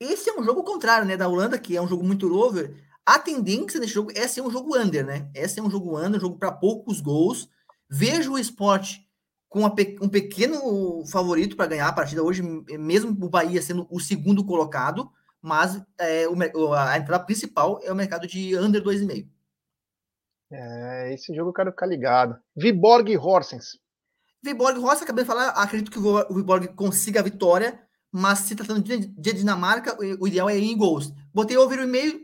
Esse 0.00 0.30
é 0.30 0.38
um 0.38 0.44
jogo 0.44 0.62
contrário, 0.62 1.06
né? 1.06 1.16
Da 1.16 1.28
Holanda, 1.28 1.58
que 1.58 1.76
é 1.76 1.82
um 1.82 1.88
jogo 1.88 2.04
muito 2.04 2.32
over. 2.32 2.74
A 3.04 3.18
tendência 3.18 3.80
desse 3.80 3.94
jogo 3.94 4.12
é 4.14 4.28
ser 4.28 4.42
um 4.42 4.50
jogo 4.50 4.76
under, 4.78 5.04
né? 5.04 5.30
Esse 5.34 5.60
é 5.60 5.62
um 5.62 5.70
jogo 5.70 5.98
under, 5.98 6.18
um 6.18 6.20
jogo 6.20 6.38
para 6.38 6.52
poucos 6.52 7.00
gols. 7.00 7.48
Vejo 7.90 8.32
o 8.32 8.38
esporte 8.38 9.08
com 9.48 9.64
um 9.64 10.08
pequeno 10.08 11.04
favorito 11.06 11.56
para 11.56 11.66
ganhar 11.66 11.88
a 11.88 11.92
partida 11.92 12.22
hoje, 12.22 12.42
mesmo 12.42 13.10
o 13.10 13.30
Bahia 13.30 13.62
sendo 13.62 13.86
o 13.90 13.98
segundo 13.98 14.44
colocado, 14.44 15.10
mas 15.42 15.80
é, 15.98 16.26
o, 16.28 16.72
a 16.72 16.96
entrada 16.96 17.24
principal 17.24 17.80
é 17.82 17.92
o 17.92 17.96
mercado 17.96 18.26
de 18.26 18.56
under 18.56 18.82
2,5. 18.82 19.28
É, 20.50 21.12
esse 21.12 21.34
jogo 21.34 21.50
eu 21.50 21.54
quero 21.54 21.70
ficar 21.70 21.86
ligado. 21.86 22.38
Viborg 22.56 23.16
Horsens. 23.16 23.78
Viborg 24.42 24.78
Horsens, 24.78 25.02
acabei 25.02 25.24
de 25.24 25.28
falar, 25.28 25.50
acredito 25.50 25.90
que 25.90 25.98
o 25.98 26.34
Viborg 26.34 26.68
consiga 26.68 27.20
a 27.20 27.22
vitória, 27.22 27.82
mas 28.10 28.40
se 28.40 28.56
tratando 28.56 28.82
de, 28.82 29.06
de 29.06 29.32
Dinamarca, 29.32 29.96
o 30.20 30.26
ideal 30.26 30.48
é 30.48 30.56
ir 30.56 30.64
em 30.64 30.76
gols. 30.76 31.12
Botei 31.34 31.56
over 31.56 31.78
1,5 31.80 32.20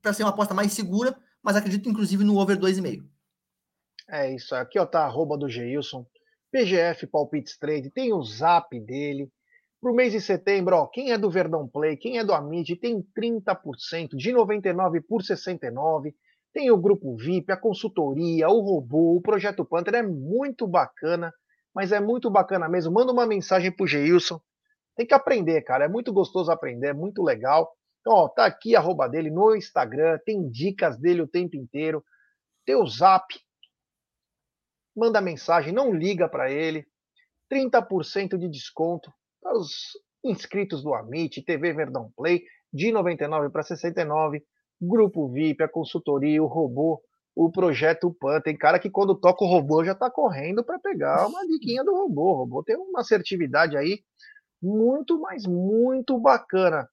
para 0.00 0.12
ser 0.12 0.22
uma 0.22 0.30
aposta 0.30 0.54
mais 0.54 0.72
segura, 0.72 1.16
mas 1.42 1.56
acredito 1.56 1.88
inclusive 1.88 2.24
no 2.24 2.38
over 2.38 2.58
2,5. 2.58 3.04
É 4.08 4.32
isso, 4.32 4.54
aqui 4.54 4.78
ó, 4.78 4.86
tá 4.86 5.00
a 5.00 5.06
arroba 5.06 5.36
do 5.36 5.48
Geilson, 5.48 6.06
PGF 6.52 7.08
Palpites 7.08 7.58
Trade, 7.58 7.90
tem 7.90 8.12
o 8.12 8.22
zap 8.22 8.78
dele. 8.80 9.30
Pro 9.86 9.94
mês 9.94 10.10
de 10.10 10.20
setembro, 10.20 10.74
ó, 10.74 10.88
quem 10.88 11.12
é 11.12 11.16
do 11.16 11.30
Verdão 11.30 11.68
Play, 11.68 11.96
quem 11.96 12.18
é 12.18 12.24
do 12.24 12.34
Amid, 12.34 12.74
tem 12.74 13.00
30%, 13.16 14.16
de 14.16 14.32
99 14.32 15.00
por 15.00 15.22
69. 15.22 16.12
Tem 16.52 16.72
o 16.72 16.76
grupo 16.76 17.14
VIP, 17.16 17.52
a 17.52 17.56
consultoria, 17.56 18.48
o 18.48 18.58
robô, 18.58 19.14
o 19.14 19.20
projeto 19.20 19.64
Panther, 19.64 19.94
é 19.94 20.02
muito 20.02 20.66
bacana, 20.66 21.32
mas 21.72 21.92
é 21.92 22.00
muito 22.00 22.28
bacana 22.28 22.68
mesmo. 22.68 22.92
Manda 22.92 23.12
uma 23.12 23.28
mensagem 23.28 23.70
pro 23.70 23.86
Geilson. 23.86 24.40
Tem 24.96 25.06
que 25.06 25.14
aprender, 25.14 25.62
cara, 25.62 25.84
é 25.84 25.88
muito 25.88 26.12
gostoso 26.12 26.50
aprender, 26.50 26.88
é 26.88 26.92
muito 26.92 27.22
legal. 27.22 27.72
Então, 28.00 28.12
ó, 28.12 28.28
tá 28.28 28.44
aqui 28.44 28.74
a 28.74 28.80
arroba 28.80 29.08
dele 29.08 29.30
no 29.30 29.54
Instagram, 29.54 30.18
tem 30.26 30.50
dicas 30.50 30.98
dele 30.98 31.22
o 31.22 31.28
tempo 31.28 31.54
inteiro. 31.54 32.04
Tem 32.64 32.74
o 32.74 32.84
Zap, 32.88 33.24
manda 34.96 35.20
mensagem, 35.20 35.72
não 35.72 35.94
liga 35.94 36.28
para 36.28 36.50
ele. 36.50 36.84
30% 37.48 38.36
de 38.36 38.48
desconto 38.48 39.12
para 39.46 39.56
os 39.56 39.70
inscritos 40.24 40.82
do 40.82 40.92
Amit, 40.92 41.40
TV 41.42 41.72
Verdão 41.72 42.10
Play, 42.16 42.42
de 42.72 42.90
99 42.90 43.50
para 43.50 43.62
69. 43.62 44.42
Grupo 44.80 45.30
VIP, 45.30 45.62
a 45.62 45.68
consultoria, 45.68 46.42
o 46.42 46.46
robô, 46.46 47.00
o 47.34 47.50
projeto 47.50 48.14
PAN. 48.20 48.40
Tem 48.40 48.56
cara 48.56 48.78
que 48.78 48.90
quando 48.90 49.14
toca 49.14 49.44
o 49.44 49.48
robô 49.48 49.84
já 49.84 49.92
está 49.92 50.10
correndo 50.10 50.64
para 50.64 50.78
pegar 50.80 51.28
uma 51.28 51.40
diquinha 51.46 51.84
do 51.84 51.94
robô. 51.94 52.32
O 52.32 52.36
robô 52.38 52.62
tem 52.62 52.76
uma 52.76 53.00
assertividade 53.00 53.76
aí 53.76 54.00
muito, 54.60 55.20
mas 55.20 55.46
muito 55.46 56.18
bacana. 56.18 56.88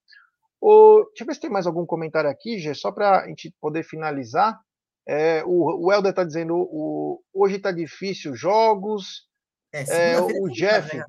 O, 0.60 1.04
deixa 1.08 1.24
eu 1.24 1.26
ver 1.26 1.34
se 1.34 1.40
tem 1.40 1.50
mais 1.50 1.66
algum 1.66 1.84
comentário 1.84 2.30
aqui, 2.30 2.58
Gê, 2.58 2.72
só 2.72 2.92
para 2.92 3.24
a 3.24 3.28
gente 3.28 3.52
poder 3.60 3.82
finalizar. 3.82 4.58
É, 5.06 5.42
o, 5.44 5.86
o 5.86 5.92
Helder 5.92 6.10
está 6.10 6.24
dizendo: 6.24 6.54
o, 6.56 7.20
hoje 7.34 7.56
está 7.56 7.72
difícil 7.72 8.34
jogos. 8.34 9.28
É, 9.74 10.12
é, 10.12 10.20
o 10.20 10.48
Jeff, 10.48 10.96
né? 10.96 11.04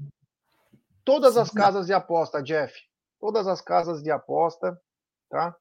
Todas 1.06 1.38
as 1.38 1.50
casas 1.50 1.86
de 1.86 1.94
aposta, 1.94 2.44
Jeff, 2.44 2.74
todas 3.20 3.48
as 3.48 3.62
casas 3.62 4.02
de 4.04 4.12
aposta, 4.12 4.78
tá? 5.30 5.56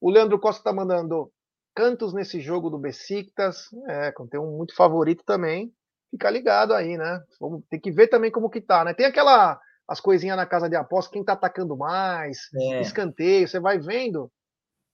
O 0.00 0.10
Leandro 0.10 0.38
Costa 0.38 0.60
está 0.60 0.72
mandando 0.72 1.32
cantos 1.74 2.12
nesse 2.12 2.40
jogo 2.40 2.70
do 2.70 2.78
Besiktas, 2.78 3.68
é, 3.88 4.12
tem 4.30 4.38
um 4.38 4.56
muito 4.58 4.76
favorito 4.76 5.24
também. 5.24 5.74
Fica 6.10 6.30
ligado 6.30 6.72
aí, 6.74 6.96
né? 6.96 7.20
Vamos, 7.40 7.64
tem 7.68 7.80
que 7.80 7.90
ver 7.90 8.06
também 8.06 8.30
como 8.30 8.50
que 8.50 8.60
tá, 8.60 8.84
né? 8.84 8.94
Tem 8.94 9.06
aquela 9.06 9.58
as 9.86 10.00
coisinhas 10.00 10.36
na 10.36 10.46
casa 10.46 10.68
de 10.68 10.76
aposta, 10.76 11.12
quem 11.12 11.24
tá 11.24 11.34
atacando 11.34 11.76
mais, 11.76 12.38
é. 12.54 12.80
escanteio, 12.80 13.46
você 13.46 13.60
vai 13.60 13.78
vendo 13.78 14.30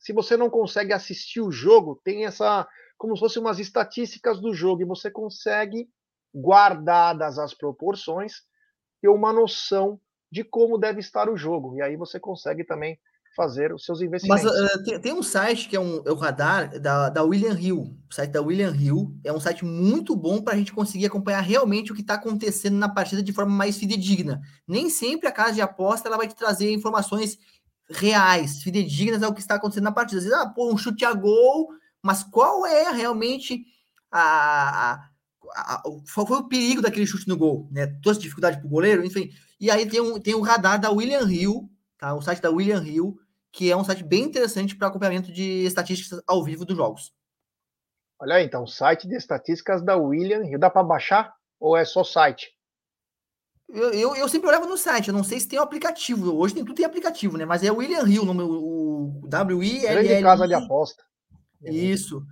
se 0.00 0.12
você 0.12 0.36
não 0.36 0.48
consegue 0.48 0.92
assistir 0.92 1.40
o 1.40 1.52
jogo, 1.52 2.00
tem 2.02 2.24
essa 2.24 2.66
como 2.96 3.14
se 3.14 3.20
fossem 3.20 3.40
umas 3.40 3.58
estatísticas 3.58 4.40
do 4.40 4.52
jogo 4.52 4.82
e 4.82 4.86
você 4.86 5.10
consegue 5.10 5.88
guardadas 6.34 7.38
as 7.38 7.54
proporções 7.54 8.42
ter 9.00 9.08
uma 9.08 9.32
noção 9.32 10.00
de 10.30 10.44
como 10.44 10.78
deve 10.78 11.00
estar 11.00 11.28
o 11.28 11.36
jogo 11.36 11.76
e 11.76 11.82
aí 11.82 11.96
você 11.96 12.20
consegue 12.20 12.64
também 12.64 12.98
fazer 13.36 13.72
os 13.72 13.84
seus 13.84 14.00
investimentos. 14.00 14.44
Mas 14.44 14.74
uh, 14.74 14.84
tem, 14.84 15.00
tem, 15.00 15.12
um 15.12 15.22
site 15.22 15.68
que 15.68 15.76
é, 15.76 15.80
um, 15.80 16.02
é 16.04 16.10
o 16.10 16.16
radar 16.16 16.78
da, 16.80 17.08
da 17.08 17.22
William 17.22 17.58
Hill. 17.58 17.96
O 18.10 18.14
site 18.14 18.30
da 18.30 18.42
William 18.42 18.74
Hill 18.74 19.16
é 19.24 19.32
um 19.32 19.40
site 19.40 19.64
muito 19.64 20.16
bom 20.16 20.42
para 20.42 20.54
a 20.54 20.56
gente 20.56 20.72
conseguir 20.72 21.06
acompanhar 21.06 21.40
realmente 21.40 21.92
o 21.92 21.94
que 21.94 22.00
está 22.00 22.14
acontecendo 22.14 22.76
na 22.76 22.88
partida 22.88 23.22
de 23.22 23.32
forma 23.32 23.54
mais 23.54 23.76
fidedigna. 23.76 24.40
Nem 24.66 24.90
sempre 24.90 25.28
a 25.28 25.32
casa 25.32 25.54
de 25.54 25.60
aposta 25.60 26.08
ela 26.08 26.16
vai 26.16 26.28
te 26.28 26.34
trazer 26.34 26.72
informações 26.72 27.38
reais, 27.88 28.62
fidedignas 28.62 29.22
ao 29.22 29.34
que 29.34 29.40
está 29.40 29.56
acontecendo 29.56 29.84
na 29.84 29.92
partida. 29.92 30.18
Às 30.18 30.24
vezes, 30.24 30.38
ah, 30.38 30.48
pô, 30.48 30.72
um 30.72 30.76
chute 30.76 31.04
a 31.04 31.12
gol, 31.12 31.68
mas 32.02 32.22
qual 32.22 32.66
é 32.66 32.90
realmente 32.90 33.64
a, 34.10 34.92
a, 34.92 35.09
a, 35.54 35.82
qual 36.14 36.26
foi 36.26 36.38
o 36.38 36.48
perigo 36.48 36.82
daquele 36.82 37.06
chute 37.06 37.28
no 37.28 37.36
gol, 37.36 37.68
né? 37.70 37.86
Toda 37.86 38.12
essa 38.12 38.20
dificuldade 38.20 38.58
para 38.58 38.66
o 38.66 38.70
goleiro, 38.70 39.04
enfim. 39.04 39.30
E 39.60 39.70
aí 39.70 39.86
tem 39.86 40.00
um, 40.00 40.20
tem 40.20 40.34
um 40.34 40.40
radar 40.40 40.80
da 40.80 40.90
William 40.90 41.30
Hill, 41.30 41.70
tá? 41.98 42.14
O 42.14 42.22
site 42.22 42.40
da 42.40 42.50
William 42.50 42.82
Hill, 42.82 43.18
que 43.52 43.70
é 43.70 43.76
um 43.76 43.84
site 43.84 44.02
bem 44.02 44.24
interessante 44.24 44.76
para 44.76 44.88
acompanhamento 44.88 45.32
de 45.32 45.64
estatísticas 45.64 46.22
ao 46.26 46.42
vivo 46.42 46.64
dos 46.64 46.76
jogos. 46.76 47.12
Olha 48.18 48.36
aí, 48.36 48.44
então, 48.44 48.66
site 48.66 49.08
de 49.08 49.16
estatísticas 49.16 49.82
da 49.82 49.96
William 49.96 50.44
Hill. 50.44 50.58
Dá 50.58 50.68
para 50.68 50.82
baixar 50.82 51.34
ou 51.58 51.76
é 51.76 51.84
só 51.84 52.04
site? 52.04 52.50
Eu, 53.68 53.92
eu, 53.92 54.16
eu, 54.16 54.28
sempre 54.28 54.48
olhava 54.48 54.66
no 54.66 54.76
site, 54.76 55.08
eu 55.08 55.14
não 55.14 55.22
sei 55.22 55.38
se 55.38 55.46
tem 55.46 55.58
o 55.58 55.62
um 55.62 55.64
aplicativo. 55.64 56.36
Hoje 56.36 56.54
tem 56.54 56.64
tudo 56.64 56.74
tem 56.74 56.84
aplicativo, 56.84 57.36
né? 57.38 57.44
Mas 57.44 57.62
é 57.62 57.70
William 57.70 58.06
Hill, 58.06 58.34
meu, 58.34 58.50
o 58.50 59.26
W-I-L-L. 59.28 60.08
Grande 60.08 60.22
casa 60.22 60.46
de 60.46 60.54
aposta. 60.54 61.02
Isso. 61.62 62.24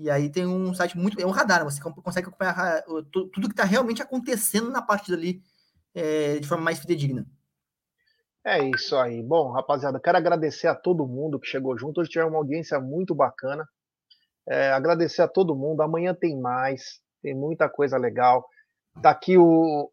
E 0.00 0.08
aí 0.08 0.30
tem 0.30 0.46
um 0.46 0.72
site 0.72 0.96
muito. 0.96 1.20
É 1.20 1.26
um 1.26 1.30
radar, 1.30 1.62
você 1.62 1.78
consegue 1.82 2.26
acompanhar 2.26 2.82
tudo 3.12 3.48
que 3.48 3.52
está 3.52 3.64
realmente 3.64 4.00
acontecendo 4.00 4.70
na 4.70 4.80
partida 4.80 5.14
ali 5.14 5.42
é, 5.94 6.38
de 6.38 6.48
forma 6.48 6.64
mais 6.64 6.78
fidedigna. 6.78 7.26
É 8.42 8.58
isso 8.64 8.96
aí. 8.96 9.22
Bom, 9.22 9.52
rapaziada, 9.52 10.00
quero 10.00 10.16
agradecer 10.16 10.68
a 10.68 10.74
todo 10.74 11.06
mundo 11.06 11.38
que 11.38 11.46
chegou 11.46 11.76
junto. 11.76 12.00
Hoje 12.00 12.08
tivemos 12.08 12.32
uma 12.32 12.38
audiência 12.38 12.80
muito 12.80 13.14
bacana. 13.14 13.68
É, 14.48 14.70
agradecer 14.70 15.20
a 15.20 15.28
todo 15.28 15.54
mundo. 15.54 15.82
Amanhã 15.82 16.14
tem 16.14 16.40
mais, 16.40 17.02
tem 17.22 17.34
muita 17.34 17.68
coisa 17.68 17.98
legal. 17.98 18.48
Tá 19.02 19.10
aqui 19.10 19.36
o 19.36 19.92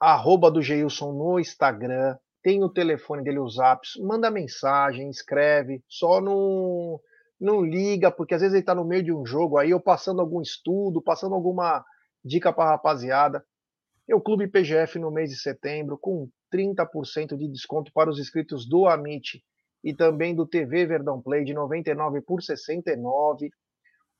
arroba 0.00 0.52
do 0.52 0.62
Geilson 0.62 1.12
no 1.12 1.40
Instagram. 1.40 2.16
Tem 2.44 2.62
o 2.62 2.68
telefone 2.68 3.24
dele, 3.24 3.40
os 3.40 3.58
apps. 3.58 3.96
Manda 4.00 4.30
mensagem, 4.30 5.10
escreve. 5.10 5.82
Só 5.88 6.20
não, 6.20 7.00
não 7.40 7.62
liga, 7.62 8.10
porque 8.10 8.34
às 8.34 8.40
vezes 8.40 8.54
ele 8.54 8.64
tá 8.64 8.74
no 8.74 8.84
meio 8.84 9.02
de 9.02 9.12
um 9.12 9.24
jogo 9.24 9.58
aí, 9.58 9.72
ou 9.72 9.80
passando 9.80 10.20
algum 10.20 10.40
estudo, 10.40 11.02
passando 11.02 11.34
alguma 11.34 11.84
dica 12.24 12.52
para 12.52 12.70
rapaziada. 12.70 13.44
Tem 14.06 14.14
o 14.14 14.20
Clube 14.20 14.48
PGF 14.48 14.98
no 14.98 15.10
mês 15.10 15.30
de 15.30 15.40
setembro, 15.40 15.96
com 15.98 16.28
30% 16.52 17.36
de 17.36 17.48
desconto 17.48 17.92
para 17.92 18.10
os 18.10 18.18
inscritos 18.18 18.68
do 18.68 18.86
Amit 18.86 19.42
e 19.82 19.94
também 19.94 20.34
do 20.34 20.46
TV 20.46 20.84
Verdão 20.84 21.22
Play 21.22 21.44
de 21.44 21.54
99 21.54 22.20
por 22.20 22.42
69 22.42 23.50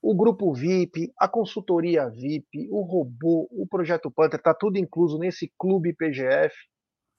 o 0.02 0.14
grupo 0.14 0.52
VIP, 0.52 1.12
a 1.18 1.28
consultoria 1.28 2.08
VIP, 2.08 2.68
o 2.70 2.80
robô, 2.82 3.46
o 3.50 3.66
projeto 3.66 4.10
Panther, 4.10 4.40
tá 4.40 4.54
tudo 4.54 4.78
incluso 4.78 5.18
nesse 5.18 5.52
clube 5.58 5.92
PGF, 5.92 6.54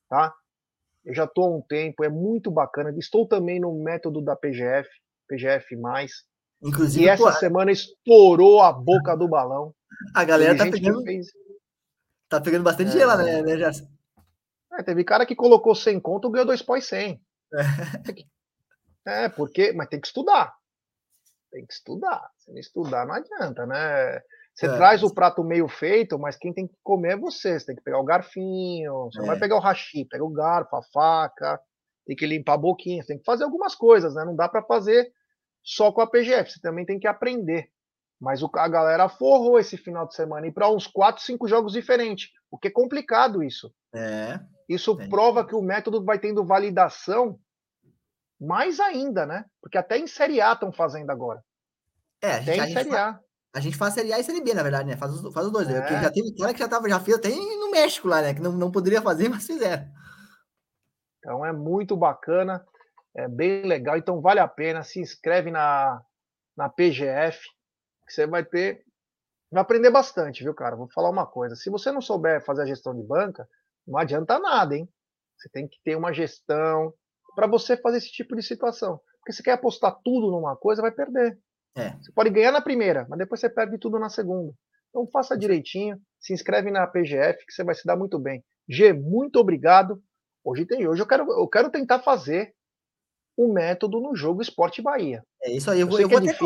tá? 0.09 0.33
Eu 1.05 1.13
já 1.13 1.25
estou 1.25 1.43
há 1.45 1.57
um 1.57 1.61
tempo, 1.61 2.03
é 2.03 2.09
muito 2.09 2.49
bacana. 2.49 2.93
Estou 2.97 3.27
também 3.27 3.59
no 3.59 3.83
método 3.83 4.21
da 4.21 4.35
PGF, 4.35 4.89
PGF+. 5.35 5.75
Inclusive, 6.61 7.05
e 7.05 7.09
essa 7.09 7.31
semana 7.33 7.71
estourou 7.71 8.61
a 8.61 8.71
boca 8.71 9.15
do 9.15 9.27
balão. 9.27 9.73
A 10.13 10.23
galera 10.23 10.57
tá 10.57 10.69
pegando, 10.69 11.03
fez... 11.03 11.27
tá 12.29 12.41
pegando 12.41 12.63
bastante 12.63 12.89
é... 12.89 12.93
gelo, 12.93 13.17
né, 13.17 13.41
né 13.41 13.57
Gerson? 13.57 13.87
É, 14.73 14.83
teve 14.83 15.03
cara 15.03 15.25
que 15.25 15.35
colocou 15.35 15.75
100 15.75 15.99
conto 15.99 16.29
e 16.29 16.31
ganhou 16.31 16.45
2 16.45 16.61
pós 16.61 16.85
100. 16.85 17.21
É. 19.05 19.25
é, 19.25 19.29
porque, 19.29 19.73
mas 19.73 19.89
tem 19.89 19.99
que 19.99 20.07
estudar 20.07 20.53
tem 21.51 21.65
que 21.65 21.73
estudar. 21.73 22.29
Se 22.39 22.51
não 22.51 22.59
estudar, 22.59 23.05
não 23.05 23.13
adianta, 23.13 23.65
né? 23.67 24.21
Você 24.55 24.65
é, 24.65 24.75
traz 24.75 25.03
o 25.03 25.13
prato 25.13 25.43
meio 25.43 25.67
feito, 25.67 26.17
mas 26.17 26.35
quem 26.35 26.53
tem 26.53 26.67
que 26.67 26.75
comer 26.81 27.13
é 27.13 27.17
você. 27.17 27.59
Você 27.59 27.67
tem 27.67 27.75
que 27.75 27.83
pegar 27.83 27.99
o 27.99 28.05
garfinho, 28.05 29.09
você 29.11 29.19
é. 29.19 29.21
não 29.21 29.27
vai 29.27 29.37
é. 29.37 29.39
pegar 29.39 29.57
o 29.57 29.59
hashi, 29.59 30.05
pega 30.05 30.23
o 30.23 30.29
garfo, 30.29 30.75
a 30.75 30.81
faca, 30.93 31.59
tem 32.05 32.15
que 32.15 32.25
limpar 32.25 32.53
a 32.53 32.57
boquinha, 32.57 33.05
tem 33.05 33.19
que 33.19 33.25
fazer 33.25 33.43
algumas 33.43 33.75
coisas, 33.75 34.15
né? 34.15 34.25
Não 34.25 34.35
dá 34.35 34.47
para 34.49 34.63
fazer 34.63 35.11
só 35.63 35.91
com 35.91 36.01
a 36.01 36.07
PGF, 36.07 36.51
você 36.51 36.59
também 36.59 36.85
tem 36.85 36.99
que 36.99 37.07
aprender. 37.07 37.69
Mas 38.19 38.41
a 38.43 38.67
galera 38.67 39.09
forrou 39.09 39.57
esse 39.57 39.77
final 39.77 40.07
de 40.07 40.15
semana 40.15 40.45
e 40.45 40.51
para 40.51 40.69
uns 40.69 40.85
4, 40.85 41.23
5 41.23 41.47
jogos 41.47 41.73
diferentes, 41.73 42.29
o 42.51 42.57
que 42.57 42.67
é 42.67 42.71
complicado 42.71 43.43
isso. 43.43 43.73
É. 43.93 44.39
Isso 44.69 44.95
é. 44.99 45.07
prova 45.07 45.45
que 45.45 45.55
o 45.55 45.61
método 45.61 46.03
vai 46.03 46.19
tendo 46.19 46.45
validação 46.45 47.39
mais 48.39 48.79
ainda, 48.79 49.25
né? 49.25 49.45
Porque 49.61 49.77
até 49.77 49.97
em 49.97 50.07
Série 50.07 50.39
A 50.39 50.53
estão 50.53 50.71
fazendo 50.71 51.09
agora. 51.09 51.43
É, 52.21 52.33
a 52.33 52.41
gente, 52.41 52.59
a 52.59 52.67
Série 52.67 52.95
A. 52.95 53.19
A 53.53 53.59
gente 53.59 53.75
faz 53.75 53.93
Série 53.93 54.13
A 54.13 54.19
e 54.19 54.23
Série 54.23 54.41
B, 54.41 54.53
na 54.53 54.63
verdade, 54.63 54.87
né? 54.87 54.95
Faz 54.95 55.11
os, 55.11 55.33
faz 55.33 55.47
os 55.47 55.51
dois. 55.51 55.67
Né? 55.67 55.77
É. 55.77 56.01
Já 56.03 56.11
teve 56.11 56.35
cara 56.35 56.53
que 56.53 56.59
já, 56.59 56.67
tava, 56.67 56.87
já 56.87 56.99
fez 56.99 57.17
até 57.17 57.29
no 57.29 57.71
México 57.71 58.07
lá, 58.07 58.21
né? 58.21 58.33
Que 58.33 58.41
não, 58.41 58.51
não 58.51 58.71
poderia 58.71 59.01
fazer, 59.01 59.27
mas 59.29 59.45
fizeram. 59.45 59.85
Então 61.19 61.45
é 61.45 61.51
muito 61.51 61.95
bacana, 61.95 62.65
é 63.15 63.27
bem 63.27 63.63
legal. 63.63 63.97
Então 63.97 64.21
vale 64.21 64.39
a 64.39 64.47
pena. 64.47 64.83
Se 64.83 64.99
inscreve 64.99 65.51
na, 65.51 66.01
na 66.55 66.69
PGF, 66.69 67.39
que 68.05 68.13
você 68.13 68.25
vai 68.25 68.43
ter 68.43 68.83
Vai 69.51 69.61
aprender 69.61 69.89
bastante, 69.89 70.43
viu, 70.43 70.53
cara? 70.53 70.77
Vou 70.77 70.87
falar 70.87 71.09
uma 71.09 71.27
coisa. 71.27 71.57
Se 71.57 71.69
você 71.69 71.91
não 71.91 72.01
souber 72.01 72.43
fazer 72.45 72.61
a 72.61 72.65
gestão 72.65 72.95
de 72.95 73.03
banca, 73.03 73.45
não 73.85 73.99
adianta 73.99 74.39
nada, 74.39 74.77
hein? 74.77 74.87
Você 75.37 75.49
tem 75.49 75.67
que 75.67 75.77
ter 75.83 75.97
uma 75.97 76.13
gestão 76.13 76.93
para 77.35 77.47
você 77.47 77.75
fazer 77.75 77.97
esse 77.97 78.11
tipo 78.11 78.33
de 78.33 78.41
situação. 78.41 79.01
Porque 79.19 79.33
você 79.33 79.43
quer 79.43 79.51
apostar 79.51 79.99
tudo 80.05 80.31
numa 80.31 80.55
coisa, 80.55 80.81
vai 80.81 80.91
perder. 80.91 81.37
É. 81.75 81.89
Você 81.97 82.11
pode 82.13 82.29
ganhar 82.29 82.53
na 82.53 82.61
primeira, 82.61 83.05
mas 83.09 83.19
depois 83.19 83.41
você 83.41 83.49
perde 83.49 83.77
tudo 83.77 83.99
na 83.99 84.09
segunda. 84.09 84.53
Então 84.89 85.05
faça 85.07 85.37
direitinho, 85.37 85.99
se 86.19 86.33
inscreve 86.33 86.71
na 86.71 86.87
PGF 86.87 87.45
que 87.45 87.51
você 87.51 87.63
vai 87.63 87.75
se 87.75 87.85
dar 87.85 87.97
muito 87.97 88.17
bem. 88.17 88.43
G, 88.69 88.93
muito 88.93 89.37
obrigado. 89.37 90.01
Hoje 90.45 90.65
tem, 90.65 90.87
hoje 90.87 91.01
eu 91.01 91.07
quero, 91.07 91.29
eu 91.29 91.47
quero 91.47 91.69
tentar 91.69 91.99
fazer 91.99 92.53
o 93.37 93.51
método 93.51 93.99
no 93.99 94.15
jogo 94.15 94.41
Esporte 94.41 94.81
Bahia. 94.81 95.23
É 95.41 95.51
isso 95.51 95.69
aí, 95.71 95.79
eu, 95.79 95.87
eu 95.87 95.89
vou, 95.89 95.99
eu 95.99 96.09
vou 96.09 96.19
é 96.19 96.29
até, 96.29 96.37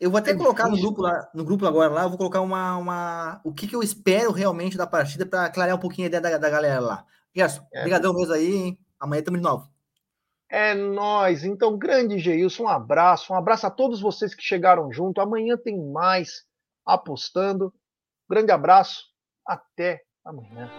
eu 0.00 0.10
vou 0.10 0.18
até 0.18 0.30
é 0.30 0.34
colocar 0.34 0.68
no 0.68 0.78
grupo, 0.78 1.02
lá, 1.02 1.28
no 1.34 1.44
grupo 1.44 1.66
agora 1.66 1.92
lá, 1.92 2.02
eu 2.04 2.08
vou 2.08 2.18
colocar 2.18 2.40
uma, 2.40 2.76
uma 2.76 3.40
o 3.44 3.52
que, 3.52 3.66
que 3.66 3.74
eu 3.74 3.82
espero 3.82 4.32
realmente 4.32 4.76
da 4.76 4.86
partida 4.86 5.26
para 5.26 5.50
clarear 5.50 5.76
um 5.76 5.80
pouquinho 5.80 6.06
a 6.06 6.08
ideia 6.08 6.20
da, 6.20 6.38
da 6.38 6.50
galera 6.50 6.80
lá. 6.80 7.04
Gerson, 7.34 7.66
é. 7.72 7.80
obrigadão 7.80 8.14
mesmo 8.14 8.32
aí, 8.32 8.54
hein? 8.54 8.78
amanhã 8.98 9.20
estamos 9.20 9.40
de 9.40 9.46
novo. 9.46 9.68
É 10.50 10.74
nós. 10.74 11.44
Então, 11.44 11.76
grande 11.76 12.18
Geilson, 12.18 12.64
um 12.64 12.68
abraço, 12.68 13.32
um 13.32 13.36
abraço 13.36 13.66
a 13.66 13.70
todos 13.70 14.00
vocês 14.00 14.34
que 14.34 14.42
chegaram 14.42 14.90
junto. 14.90 15.20
Amanhã 15.20 15.56
tem 15.56 15.78
mais 15.78 16.44
apostando. 16.86 17.72
Grande 18.28 18.50
abraço, 18.50 19.04
até 19.46 20.02
amanhã. 20.24 20.70